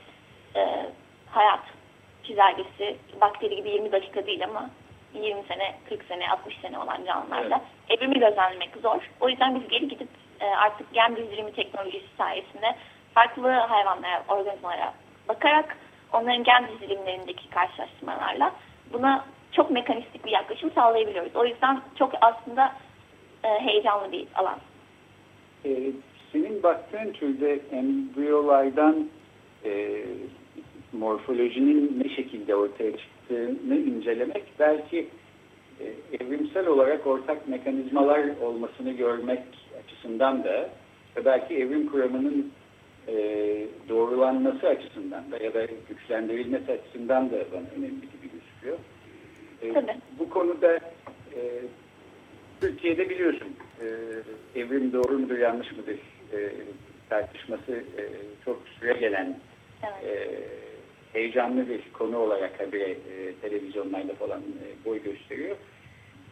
e, 0.57 0.87
hayat 1.31 1.61
çizelgesi 2.25 2.97
bakteri 3.21 3.57
gibi 3.57 3.71
20 3.71 3.93
dakika 3.93 4.27
değil 4.27 4.45
ama 4.45 4.71
20 5.15 5.43
sene, 5.43 5.75
40 5.89 6.05
sene, 6.05 6.31
60 6.31 6.57
sene 6.63 6.79
olan 6.79 7.05
canlılarda 7.05 7.61
evrimi 7.89 8.19
gözlemlemek 8.19 8.71
zor. 8.83 9.11
O 9.21 9.29
yüzden 9.29 9.61
biz 9.61 9.69
geri 9.69 9.89
gidip 9.89 10.09
e, 10.41 10.47
artık 10.47 10.93
gen 10.93 11.17
bildirimi 11.17 11.53
teknolojisi 11.53 12.17
sayesinde 12.19 12.77
farklı 13.15 13.49
hayvanlara, 13.49 14.25
organizmalara 14.29 14.95
bakarak 15.29 15.77
onların 16.13 16.45
gen 16.45 16.69
dizilimlerindeki 16.69 17.51
karşılaştırmalarla 17.51 18.53
buna 18.93 19.25
çok 19.53 19.71
mekanistik 19.71 20.25
bir 20.25 20.31
yaklaşım 20.31 20.71
sağlayabiliyoruz. 20.71 21.37
O 21.37 21.45
yüzden 21.45 21.81
çok 21.99 22.13
aslında 22.21 22.73
e, 23.45 23.49
heyecanlı 23.49 24.13
bir 24.13 24.27
alan. 24.35 24.59
E, 25.65 25.71
senin 26.33 26.63
baktığın 26.63 27.13
türde 27.13 27.61
embriyolardan 27.73 29.09
e, 29.65 30.03
morfolojinin 30.93 32.03
ne 32.05 32.15
şekilde 32.15 32.55
ortaya 32.55 32.93
çıktığını 32.97 33.77
incelemek 33.77 34.45
belki 34.59 35.09
e, 35.81 36.15
evrimsel 36.25 36.67
olarak 36.67 37.07
ortak 37.07 37.49
mekanizmalar 37.49 38.25
olmasını 38.43 38.93
görmek 38.93 39.43
açısından 39.85 40.45
da 40.45 40.71
ve 41.17 41.25
belki 41.25 41.55
evrim 41.55 41.89
kuramının 41.91 42.53
e, 43.09 43.15
doğrulanması 43.89 44.69
açısından 44.69 45.33
da 45.33 45.45
ya 45.45 45.55
da 45.55 45.67
güçlendirilmesi 45.89 46.73
açısından 46.73 47.31
da 47.31 47.37
bana 47.53 47.67
önemli 47.77 48.01
gibi 48.01 48.31
gözüküyor. 48.33 48.79
E, 49.63 49.73
Tabii. 49.73 50.01
bu 50.19 50.31
konuda 50.31 50.77
e, 51.37 51.41
Türkiye'de 52.61 53.11
biliyorsun 53.11 53.49
e, 53.81 53.87
evrim 54.61 54.93
doğru 54.93 55.19
mudur 55.19 55.39
yanlış 55.39 55.73
mıdır 55.73 55.99
e, 56.33 56.51
tartışması 57.09 57.73
e, 57.73 58.03
çok 58.45 58.63
süre 58.81 58.93
gelen 58.93 59.37
Evet. 59.83 60.05
e, 60.05 60.70
heyecanlı 61.13 61.69
bir 61.69 61.93
konu 61.93 62.19
olarak 62.19 62.61
habire 62.61 62.91
e, 62.91 63.35
televizyonlarda 63.41 64.15
falan 64.15 64.41
e, 64.41 64.85
boy 64.85 65.03
gösteriyor. 65.03 65.57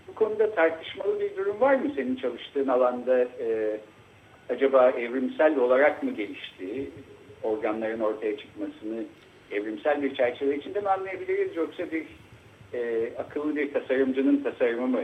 Bu 0.08 0.14
konuda 0.14 0.54
tartışmalı 0.54 1.20
bir 1.20 1.36
durum 1.36 1.60
var 1.60 1.74
mı 1.74 1.92
senin 1.96 2.16
çalıştığın 2.16 2.68
alanda? 2.68 3.20
E, 3.20 3.80
acaba 4.48 4.90
evrimsel 4.90 5.58
olarak 5.58 6.02
mı 6.02 6.10
gelişti? 6.10 6.90
Organların 7.42 8.00
ortaya 8.00 8.36
çıkmasını 8.36 9.04
evrimsel 9.52 10.02
bir 10.02 10.14
çerçeve 10.14 10.56
içinde 10.56 10.80
mi 10.80 10.88
anlayabiliriz 10.88 11.56
yoksa 11.56 11.90
bir 11.90 12.06
e, 12.74 13.12
akıllı 13.18 13.56
bir 13.56 13.72
tasarımcının 13.72 14.42
tasarımı 14.42 14.86
mı 14.86 15.00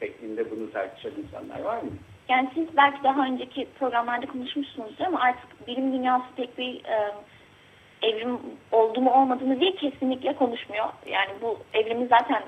şeklinde 0.00 0.50
bunu 0.50 0.70
tartışan 0.72 1.12
insanlar 1.22 1.60
var 1.60 1.82
mı? 1.82 1.90
Yani 2.28 2.48
siz 2.54 2.66
belki 2.76 3.04
daha 3.04 3.26
önceki 3.26 3.66
programlarda 3.78 4.26
konuşmuşsunuzdur 4.26 5.04
ama 5.04 5.20
artık 5.20 5.66
bilim 5.66 5.92
dünyası 5.92 6.24
pek 6.36 6.58
bir 6.58 6.82
evrim 8.02 8.40
oldu 8.72 9.00
mu 9.00 9.10
olmadığını 9.10 9.60
değil 9.60 9.76
kesinlikle 9.76 10.34
konuşmuyor. 10.34 10.86
Yani 11.06 11.30
bu 11.42 11.58
evrimin 11.74 12.06
zaten 12.06 12.42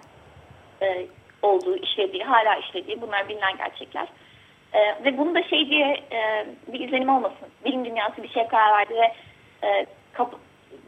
e, 0.83 1.07
olduğu, 1.43 1.77
işlediği, 1.77 2.25
hala 2.25 2.57
işlediği 2.57 3.01
bunlar 3.03 3.29
bilinen 3.29 3.57
gerçekler. 3.57 4.09
E, 4.73 5.05
ve 5.05 5.19
bunu 5.19 5.35
da 5.35 5.43
şey 5.43 5.71
diye 5.71 6.01
e, 6.13 6.47
bir 6.73 6.81
izlenim 6.81 7.09
olmasın. 7.09 7.49
Bilim 7.65 7.85
dünyası 7.85 8.23
bir 8.23 8.29
şey 8.29 8.47
karar 8.49 8.79
verdi 8.79 8.95
ve 8.95 9.13
e, 9.69 9.87
kap- 10.13 10.41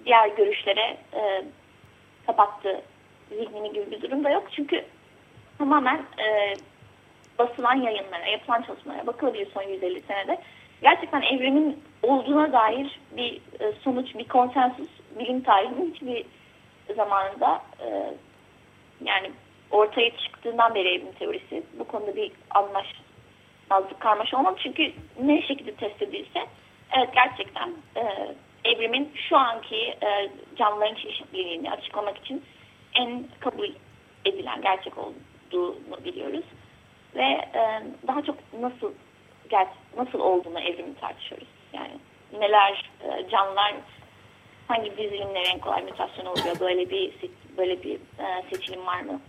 diğer 0.05 0.29
görüşlere 0.29 0.97
e, 1.15 1.45
kapattı 2.27 2.83
zihnini 3.29 3.73
gibi 3.73 3.91
bir 3.91 4.03
durum 4.03 4.25
da 4.25 4.31
yok. 4.31 4.49
Çünkü 4.57 4.85
tamamen 5.59 5.97
e, 5.97 6.55
basılan 7.39 7.75
yayınlara, 7.75 8.27
yapılan 8.27 8.63
çalışmalara 8.63 9.07
bakılabilir 9.07 9.49
son 9.55 9.63
150 9.63 10.01
senede. 10.01 10.39
Gerçekten 10.83 11.23
evrimin 11.23 11.83
olduğuna 12.03 12.53
dair 12.53 13.01
bir 13.17 13.41
e, 13.61 13.73
sonuç, 13.85 14.15
bir 14.15 14.29
konsensus 14.29 14.89
bilim 15.19 15.41
tarihinin 15.43 15.95
hiçbir 15.95 16.25
zamanında 16.97 17.63
e, 17.81 18.15
yani 19.05 19.31
ortaya 19.71 20.17
çıktığından 20.17 20.75
beri 20.75 20.89
evrim 20.89 21.13
teorisi 21.19 21.63
bu 21.79 21.85
konuda 21.85 22.17
bir 22.17 22.33
anlaşmazlık 22.51 24.01
karmaşa 24.01 24.39
olmadı. 24.39 24.57
Çünkü 24.63 24.93
ne 25.23 25.43
şekilde 25.43 25.75
test 25.75 26.03
edilse 26.03 26.47
evet 26.97 27.09
gerçekten 27.15 27.71
e, 27.97 28.35
evrimin 28.65 29.13
şu 29.29 29.37
anki 29.37 29.99
canlıların 30.57 30.95
çeşitliliğini 30.95 31.71
açıklamak 31.71 32.19
için 32.19 32.43
en 32.95 33.25
kabul 33.41 33.71
edilen 34.25 34.63
gerçek 34.63 34.99
olduğunu 34.99 36.05
biliyoruz. 36.05 36.45
Ve 37.15 37.49
daha 38.07 38.23
çok 38.23 38.37
nasıl 38.61 38.93
ger 39.51 39.67
nasıl 39.97 40.21
olduğunu 40.21 40.61
evrimi 40.61 40.95
tartışıyoruz. 40.95 41.49
Yani 41.73 41.93
neler 42.39 42.91
e, 43.03 43.29
canlılar 43.29 43.75
hangi 44.69 44.97
dizilimlere 44.97 45.49
en 45.49 45.59
kolay 45.59 45.83
mutasyon 45.83 46.27
oluyor 46.27 46.61
böyle 46.61 46.91
bir 46.91 47.13
böyle 47.57 47.83
bir 47.83 47.95
e, 47.95 48.43
seçilim 48.51 48.87
var 48.87 49.01
mı? 49.01 49.21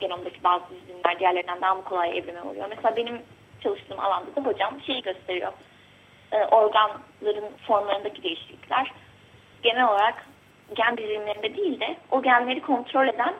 Genomdaki 0.00 0.44
bazı 0.44 0.64
dizilimler 0.70 1.18
diğerlerinden 1.18 1.60
daha 1.60 1.74
mı 1.74 1.84
kolay 1.84 2.18
evrime 2.18 2.42
uğruyor? 2.42 2.66
Mesela 2.68 2.96
benim 2.96 3.22
çalıştığım 3.62 4.00
alanda 4.00 4.36
da 4.36 4.40
hocam 4.40 4.80
şeyi 4.86 5.02
gösteriyor. 5.02 5.52
E, 6.32 6.36
organların 6.44 7.50
formlarındaki 7.66 8.22
değişiklikler 8.22 8.92
genel 9.62 9.88
olarak 9.88 10.26
gen 10.74 10.96
dizilimlerinde 10.96 11.56
değil 11.56 11.80
de 11.80 11.96
o 12.10 12.22
genleri 12.22 12.60
kontrol 12.60 13.08
eden 13.08 13.34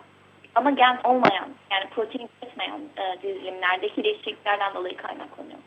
ama 0.54 0.70
gen 0.70 0.98
olmayan 1.04 1.48
yani 1.70 1.84
protein 1.90 2.28
üretmeyen 2.42 2.80
e, 2.96 3.22
dizilimlerdeki 3.22 4.04
değişikliklerden 4.04 4.74
dolayı 4.74 4.96
kaynaklanıyor. 4.96 5.58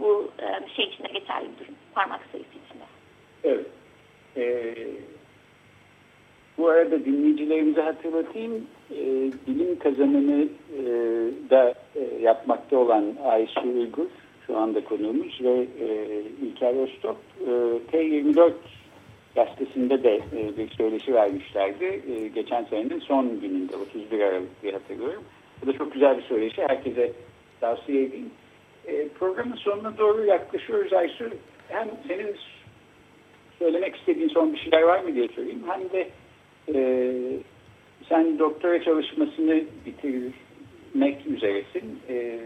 Bu 0.00 0.30
e, 0.38 0.68
şey 0.76 0.84
içinde 0.84 1.08
geçerli 1.08 1.48
bir 1.54 1.64
durum. 1.64 1.74
Parmak 1.94 2.20
sayısı 2.32 2.50
içinde. 2.66 2.84
Evet. 3.44 3.66
Ee, 4.36 4.74
bu 6.58 6.68
arada 6.68 7.04
dinleyicilerimize 7.04 7.82
hatırlatayım. 7.82 8.66
Ee, 8.90 8.96
bilim 9.46 9.78
kazanını 9.78 10.48
e, 10.78 10.82
da 11.50 11.74
e, 11.96 12.22
yapmakta 12.22 12.76
olan 12.76 13.16
Ayşe 13.24 13.60
Uygur 13.60 14.06
şu 14.46 14.58
anda 14.58 14.84
konuğumuz 14.84 15.40
ve 15.40 15.66
e, 15.80 16.20
İlker 16.42 16.74
Öztop 16.74 17.16
e, 17.46 17.50
T24 17.92 18.52
gazetesinde 19.34 20.02
de 20.02 20.14
e, 20.16 20.56
bir 20.56 20.68
söyleşi 20.68 21.14
vermişlerdi. 21.14 21.84
E, 21.84 22.28
geçen 22.28 22.64
senenin 22.64 23.00
son 23.00 23.40
gününde 23.40 23.76
31 23.76 24.20
Aralık 24.20 24.62
diye 24.62 24.72
hatırlıyorum. 24.72 25.22
Bu 25.62 25.66
da 25.66 25.72
çok 25.72 25.92
güzel 25.92 26.18
bir 26.18 26.22
söyleşi. 26.22 26.62
Herkese 26.62 27.12
tavsiye 27.60 28.02
edeyim. 28.04 28.30
E, 28.90 29.08
programın 29.08 29.56
sonuna 29.56 29.98
doğru 29.98 30.24
yaklaşıyoruz 30.24 30.92
Aysu. 30.92 31.24
Hem 31.68 31.88
senin 32.08 32.36
söylemek 33.58 33.96
istediğin 33.96 34.28
son 34.28 34.52
bir 34.52 34.58
şeyler 34.58 34.82
var 34.82 35.00
mı 35.00 35.14
diye 35.14 35.28
sorayım. 35.28 35.62
Hem 35.68 35.90
de 35.90 36.08
e, 36.74 37.12
sen 38.08 38.38
doktora 38.38 38.82
çalışmasını 38.82 39.62
bitirmek 39.86 41.26
üzeresin. 41.26 42.00
E, 42.08 42.40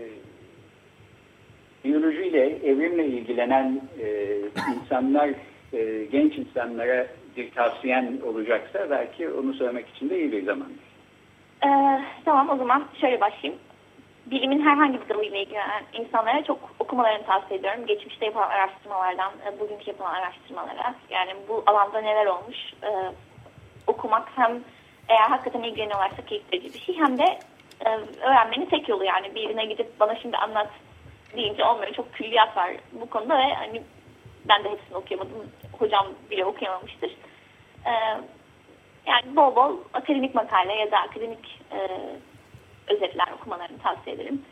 biyolojiyle, 1.85 2.59
evrimle 2.65 3.07
ilgilenen 3.07 3.81
e, 4.01 4.39
insanlar, 4.77 5.31
e, 5.73 6.05
genç 6.13 6.39
insanlara 6.39 7.07
bir 7.37 7.51
tavsiyen 7.51 8.19
olacaksa 8.27 8.91
belki 8.91 9.29
onu 9.29 9.55
söylemek 9.55 9.89
için 9.89 10.11
de 10.11 10.19
iyi 10.19 10.33
bir 10.33 10.45
zaman. 10.45 10.69
Ee, 11.65 12.01
tamam 12.25 12.51
o 12.51 12.57
zaman 12.57 12.85
şöyle 13.01 13.21
başlayayım. 13.21 13.61
Bilimin 14.27 14.67
herhangi 14.67 15.01
bir 15.01 15.09
dalıyla 15.09 15.39
ilgilenen 15.39 15.85
insanlara 15.93 16.45
çok 16.45 16.59
okumalarını 16.79 17.27
tavsiye 17.27 17.61
ediyorum. 17.61 17.87
Geçmişte 17.87 18.25
yapılan 18.25 18.51
araştırmalardan, 18.51 19.33
e, 19.47 19.61
bugünkü 19.61 19.91
yapılan 19.91 20.15
araştırmalara. 20.15 20.95
Yani 21.11 21.33
bu 21.49 21.63
alanda 21.67 22.01
neler 22.01 22.27
olmuş 22.27 22.57
e, 22.83 23.13
okumak 23.87 24.29
hem 24.37 24.61
eğer 25.09 25.29
hakikaten 25.29 25.63
ilgileniyorlarsa 25.63 26.23
keyif 26.27 26.53
verici 26.53 26.75
bir 26.75 26.79
şey 26.79 26.97
hem 26.97 27.19
de 27.19 27.39
e, 27.87 27.89
öğrenmenin 28.23 28.67
tek 28.67 28.89
yolu 28.89 29.05
yani 29.05 29.35
birine 29.35 29.65
gidip 29.65 30.01
bana 30.01 30.17
şimdi 30.17 30.37
anlat 30.37 30.71
deyince 31.37 31.65
olmuyor. 31.65 31.93
Çok 31.93 32.13
külliyat 32.13 32.57
var 32.57 32.71
bu 32.93 33.11
konuda 33.11 33.39
ve 33.39 33.55
hani 33.55 33.83
ben 34.49 34.65
de 34.65 34.71
hepsini 34.71 34.97
okuyamadım. 34.97 35.51
Hocam 35.79 36.07
bile 36.31 36.45
okuyamamıştır. 36.45 37.17
Ee, 37.87 37.91
yani 39.07 39.37
bol 39.37 39.57
bol 39.57 39.79
akademik 39.93 40.35
makale 40.35 40.75
ya 40.75 40.91
da 40.91 40.99
akademik 40.99 41.61
e, 41.73 41.79
özetler 42.89 43.29
okumalarını 43.35 43.79
tavsiye 43.79 44.17
ederim. 44.17 44.43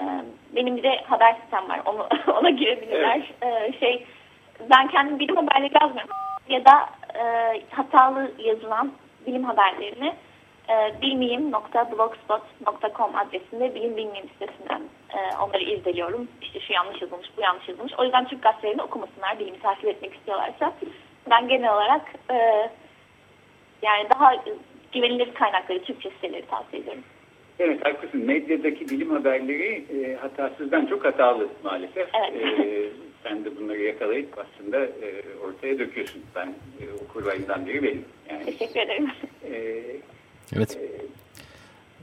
Ee, 0.00 0.04
benim 0.56 0.76
bir 0.76 0.82
de 0.82 0.96
haber 0.96 1.36
sistem 1.40 1.68
var. 1.68 1.80
Onu, 1.84 2.08
ona 2.38 2.50
girebilirler. 2.50 3.32
Ee, 3.42 3.72
şey 3.80 4.06
ben 4.70 4.88
kendim 4.88 5.18
bilim 5.18 5.36
haberleri 5.36 5.72
yazmıyorum. 5.82 6.14
Ya 6.48 6.64
da 6.64 6.88
e, 7.14 7.22
hatalı 7.70 8.32
yazılan 8.38 8.92
bilim 9.26 9.44
haberlerini 9.44 10.14
e, 10.68 11.02
bilmiyim.blogspot.com 11.02 13.16
adresinde 13.16 13.74
bilim 13.74 13.96
bilmiyim 13.96 14.28
sitesinden 14.28 14.82
e, 15.14 15.36
onları 15.36 15.62
irdeliyorum. 15.62 16.28
İşte 16.42 16.60
şu 16.60 16.72
yanlış 16.72 17.02
yazılmış, 17.02 17.28
bu 17.36 17.40
yanlış 17.40 17.68
yazılmış. 17.68 17.92
O 17.98 18.04
yüzden 18.04 18.28
Türk 18.28 18.42
gazetelerini 18.42 18.82
okumasınlar 18.82 19.38
bilimi 19.38 19.60
takip 19.60 19.84
etmek 19.84 20.14
istiyorlarsa. 20.14 20.72
Ben 21.30 21.48
genel 21.48 21.74
olarak 21.74 22.02
e, 22.30 22.70
yani 23.82 24.08
daha 24.14 24.34
güvenilir 24.92 25.34
kaynakları, 25.34 25.84
Türkçe 25.84 26.10
siteleri 26.10 26.46
tavsiye 26.46 26.82
ediyorum. 26.82 27.04
Evet 27.58 27.84
haklısın. 27.86 28.20
Medyadaki 28.26 28.88
bilim 28.88 29.10
haberleri 29.10 29.84
e, 30.02 30.14
hatasızdan 30.16 30.86
çok 30.86 31.04
hatalı 31.04 31.48
maalesef. 31.64 32.08
Evet. 32.32 32.60
E, 32.60 32.88
sen 33.22 33.44
de 33.44 33.56
bunları 33.56 33.82
yakalayıp 33.82 34.28
aslında 34.38 34.84
e, 34.84 35.22
ortaya 35.46 35.78
döküyorsun. 35.78 36.22
Ben 36.36 36.46
e, 36.46 36.84
okurlarından 37.04 37.66
biri 37.66 37.82
benim. 37.82 38.04
Yani, 38.30 38.44
Teşekkür 38.44 38.80
ederim. 38.80 39.10
e, 39.52 39.82
Evet. 40.56 40.78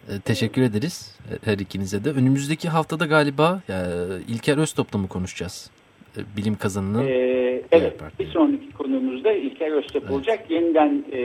E, 0.10 0.20
Teşekkür 0.26 0.62
ederiz 0.62 1.20
her 1.46 1.58
ikinize 1.58 2.04
de. 2.04 2.10
Önümüzdeki 2.10 2.70
haftada 2.70 3.06
galiba 3.06 3.62
e, 3.70 3.76
İlker 4.28 4.58
Öztop'la 4.58 5.00
mı 5.00 5.08
konuşacağız? 5.08 5.72
E, 6.18 6.20
Bilim 6.38 6.56
kazanının. 6.56 7.08
e, 7.08 7.41
Evet, 7.72 7.94
bir 8.20 8.28
sonraki 8.28 8.72
konuğumuzda 8.72 9.32
İlker 9.34 9.72
Öztep 9.72 10.02
Evet. 10.04 10.12
olacak. 10.14 10.52
Yeniden 10.52 11.04
e, 11.12 11.20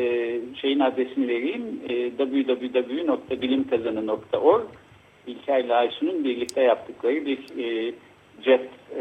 şeyin 0.61 0.81
adresini 0.81 1.29
vereyim. 1.29 1.81
E, 1.89 2.11
www.bilimkazanı.org 2.11 4.65
İlker 5.27 5.65
ile 5.65 5.75
Aysun'un 5.75 6.25
birlikte 6.25 6.63
yaptıkları 6.63 7.27
bir 7.27 7.39
e, 7.39 7.95
cep 8.45 8.69
e, 8.97 9.01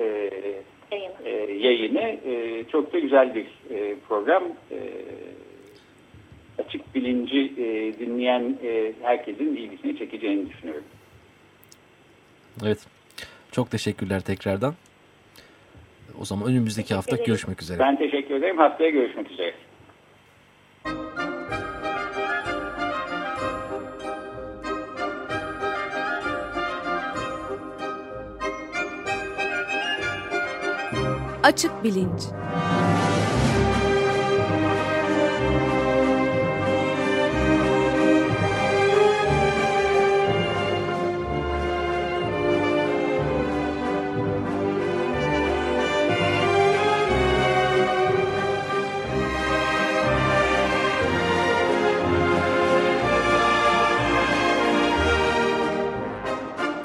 Yayın. 0.92 1.12
e, 1.26 1.30
yayını. 1.68 2.18
E, 2.26 2.64
çok 2.72 2.94
da 2.94 3.00
güzel 3.00 3.36
bir 3.36 3.46
e, 3.76 3.96
program. 4.08 4.44
E, 4.72 4.80
açık 6.62 6.96
bilinci 6.96 7.40
e, 7.58 7.94
dinleyen 8.00 8.58
e, 8.64 8.92
herkesin 9.02 9.56
ilgisini 9.56 9.98
çekeceğini 9.98 10.50
düşünüyorum. 10.50 10.84
Evet. 12.66 12.88
Çok 13.52 13.72
teşekkürler 13.72 14.22
tekrardan. 14.22 14.74
O 16.22 16.26
zaman 16.26 16.48
önümüzdeki 16.48 16.96
hafta 16.96 17.16
görüşmek 17.16 17.62
üzere. 17.62 17.80
Ben 17.80 17.98
teşekkür 17.98 18.36
ederim. 18.36 18.58
Haftaya 18.58 18.90
görüşmek 18.90 19.32
üzere. 19.32 19.54
Açık 31.44 31.84
Bilinç 31.84 32.22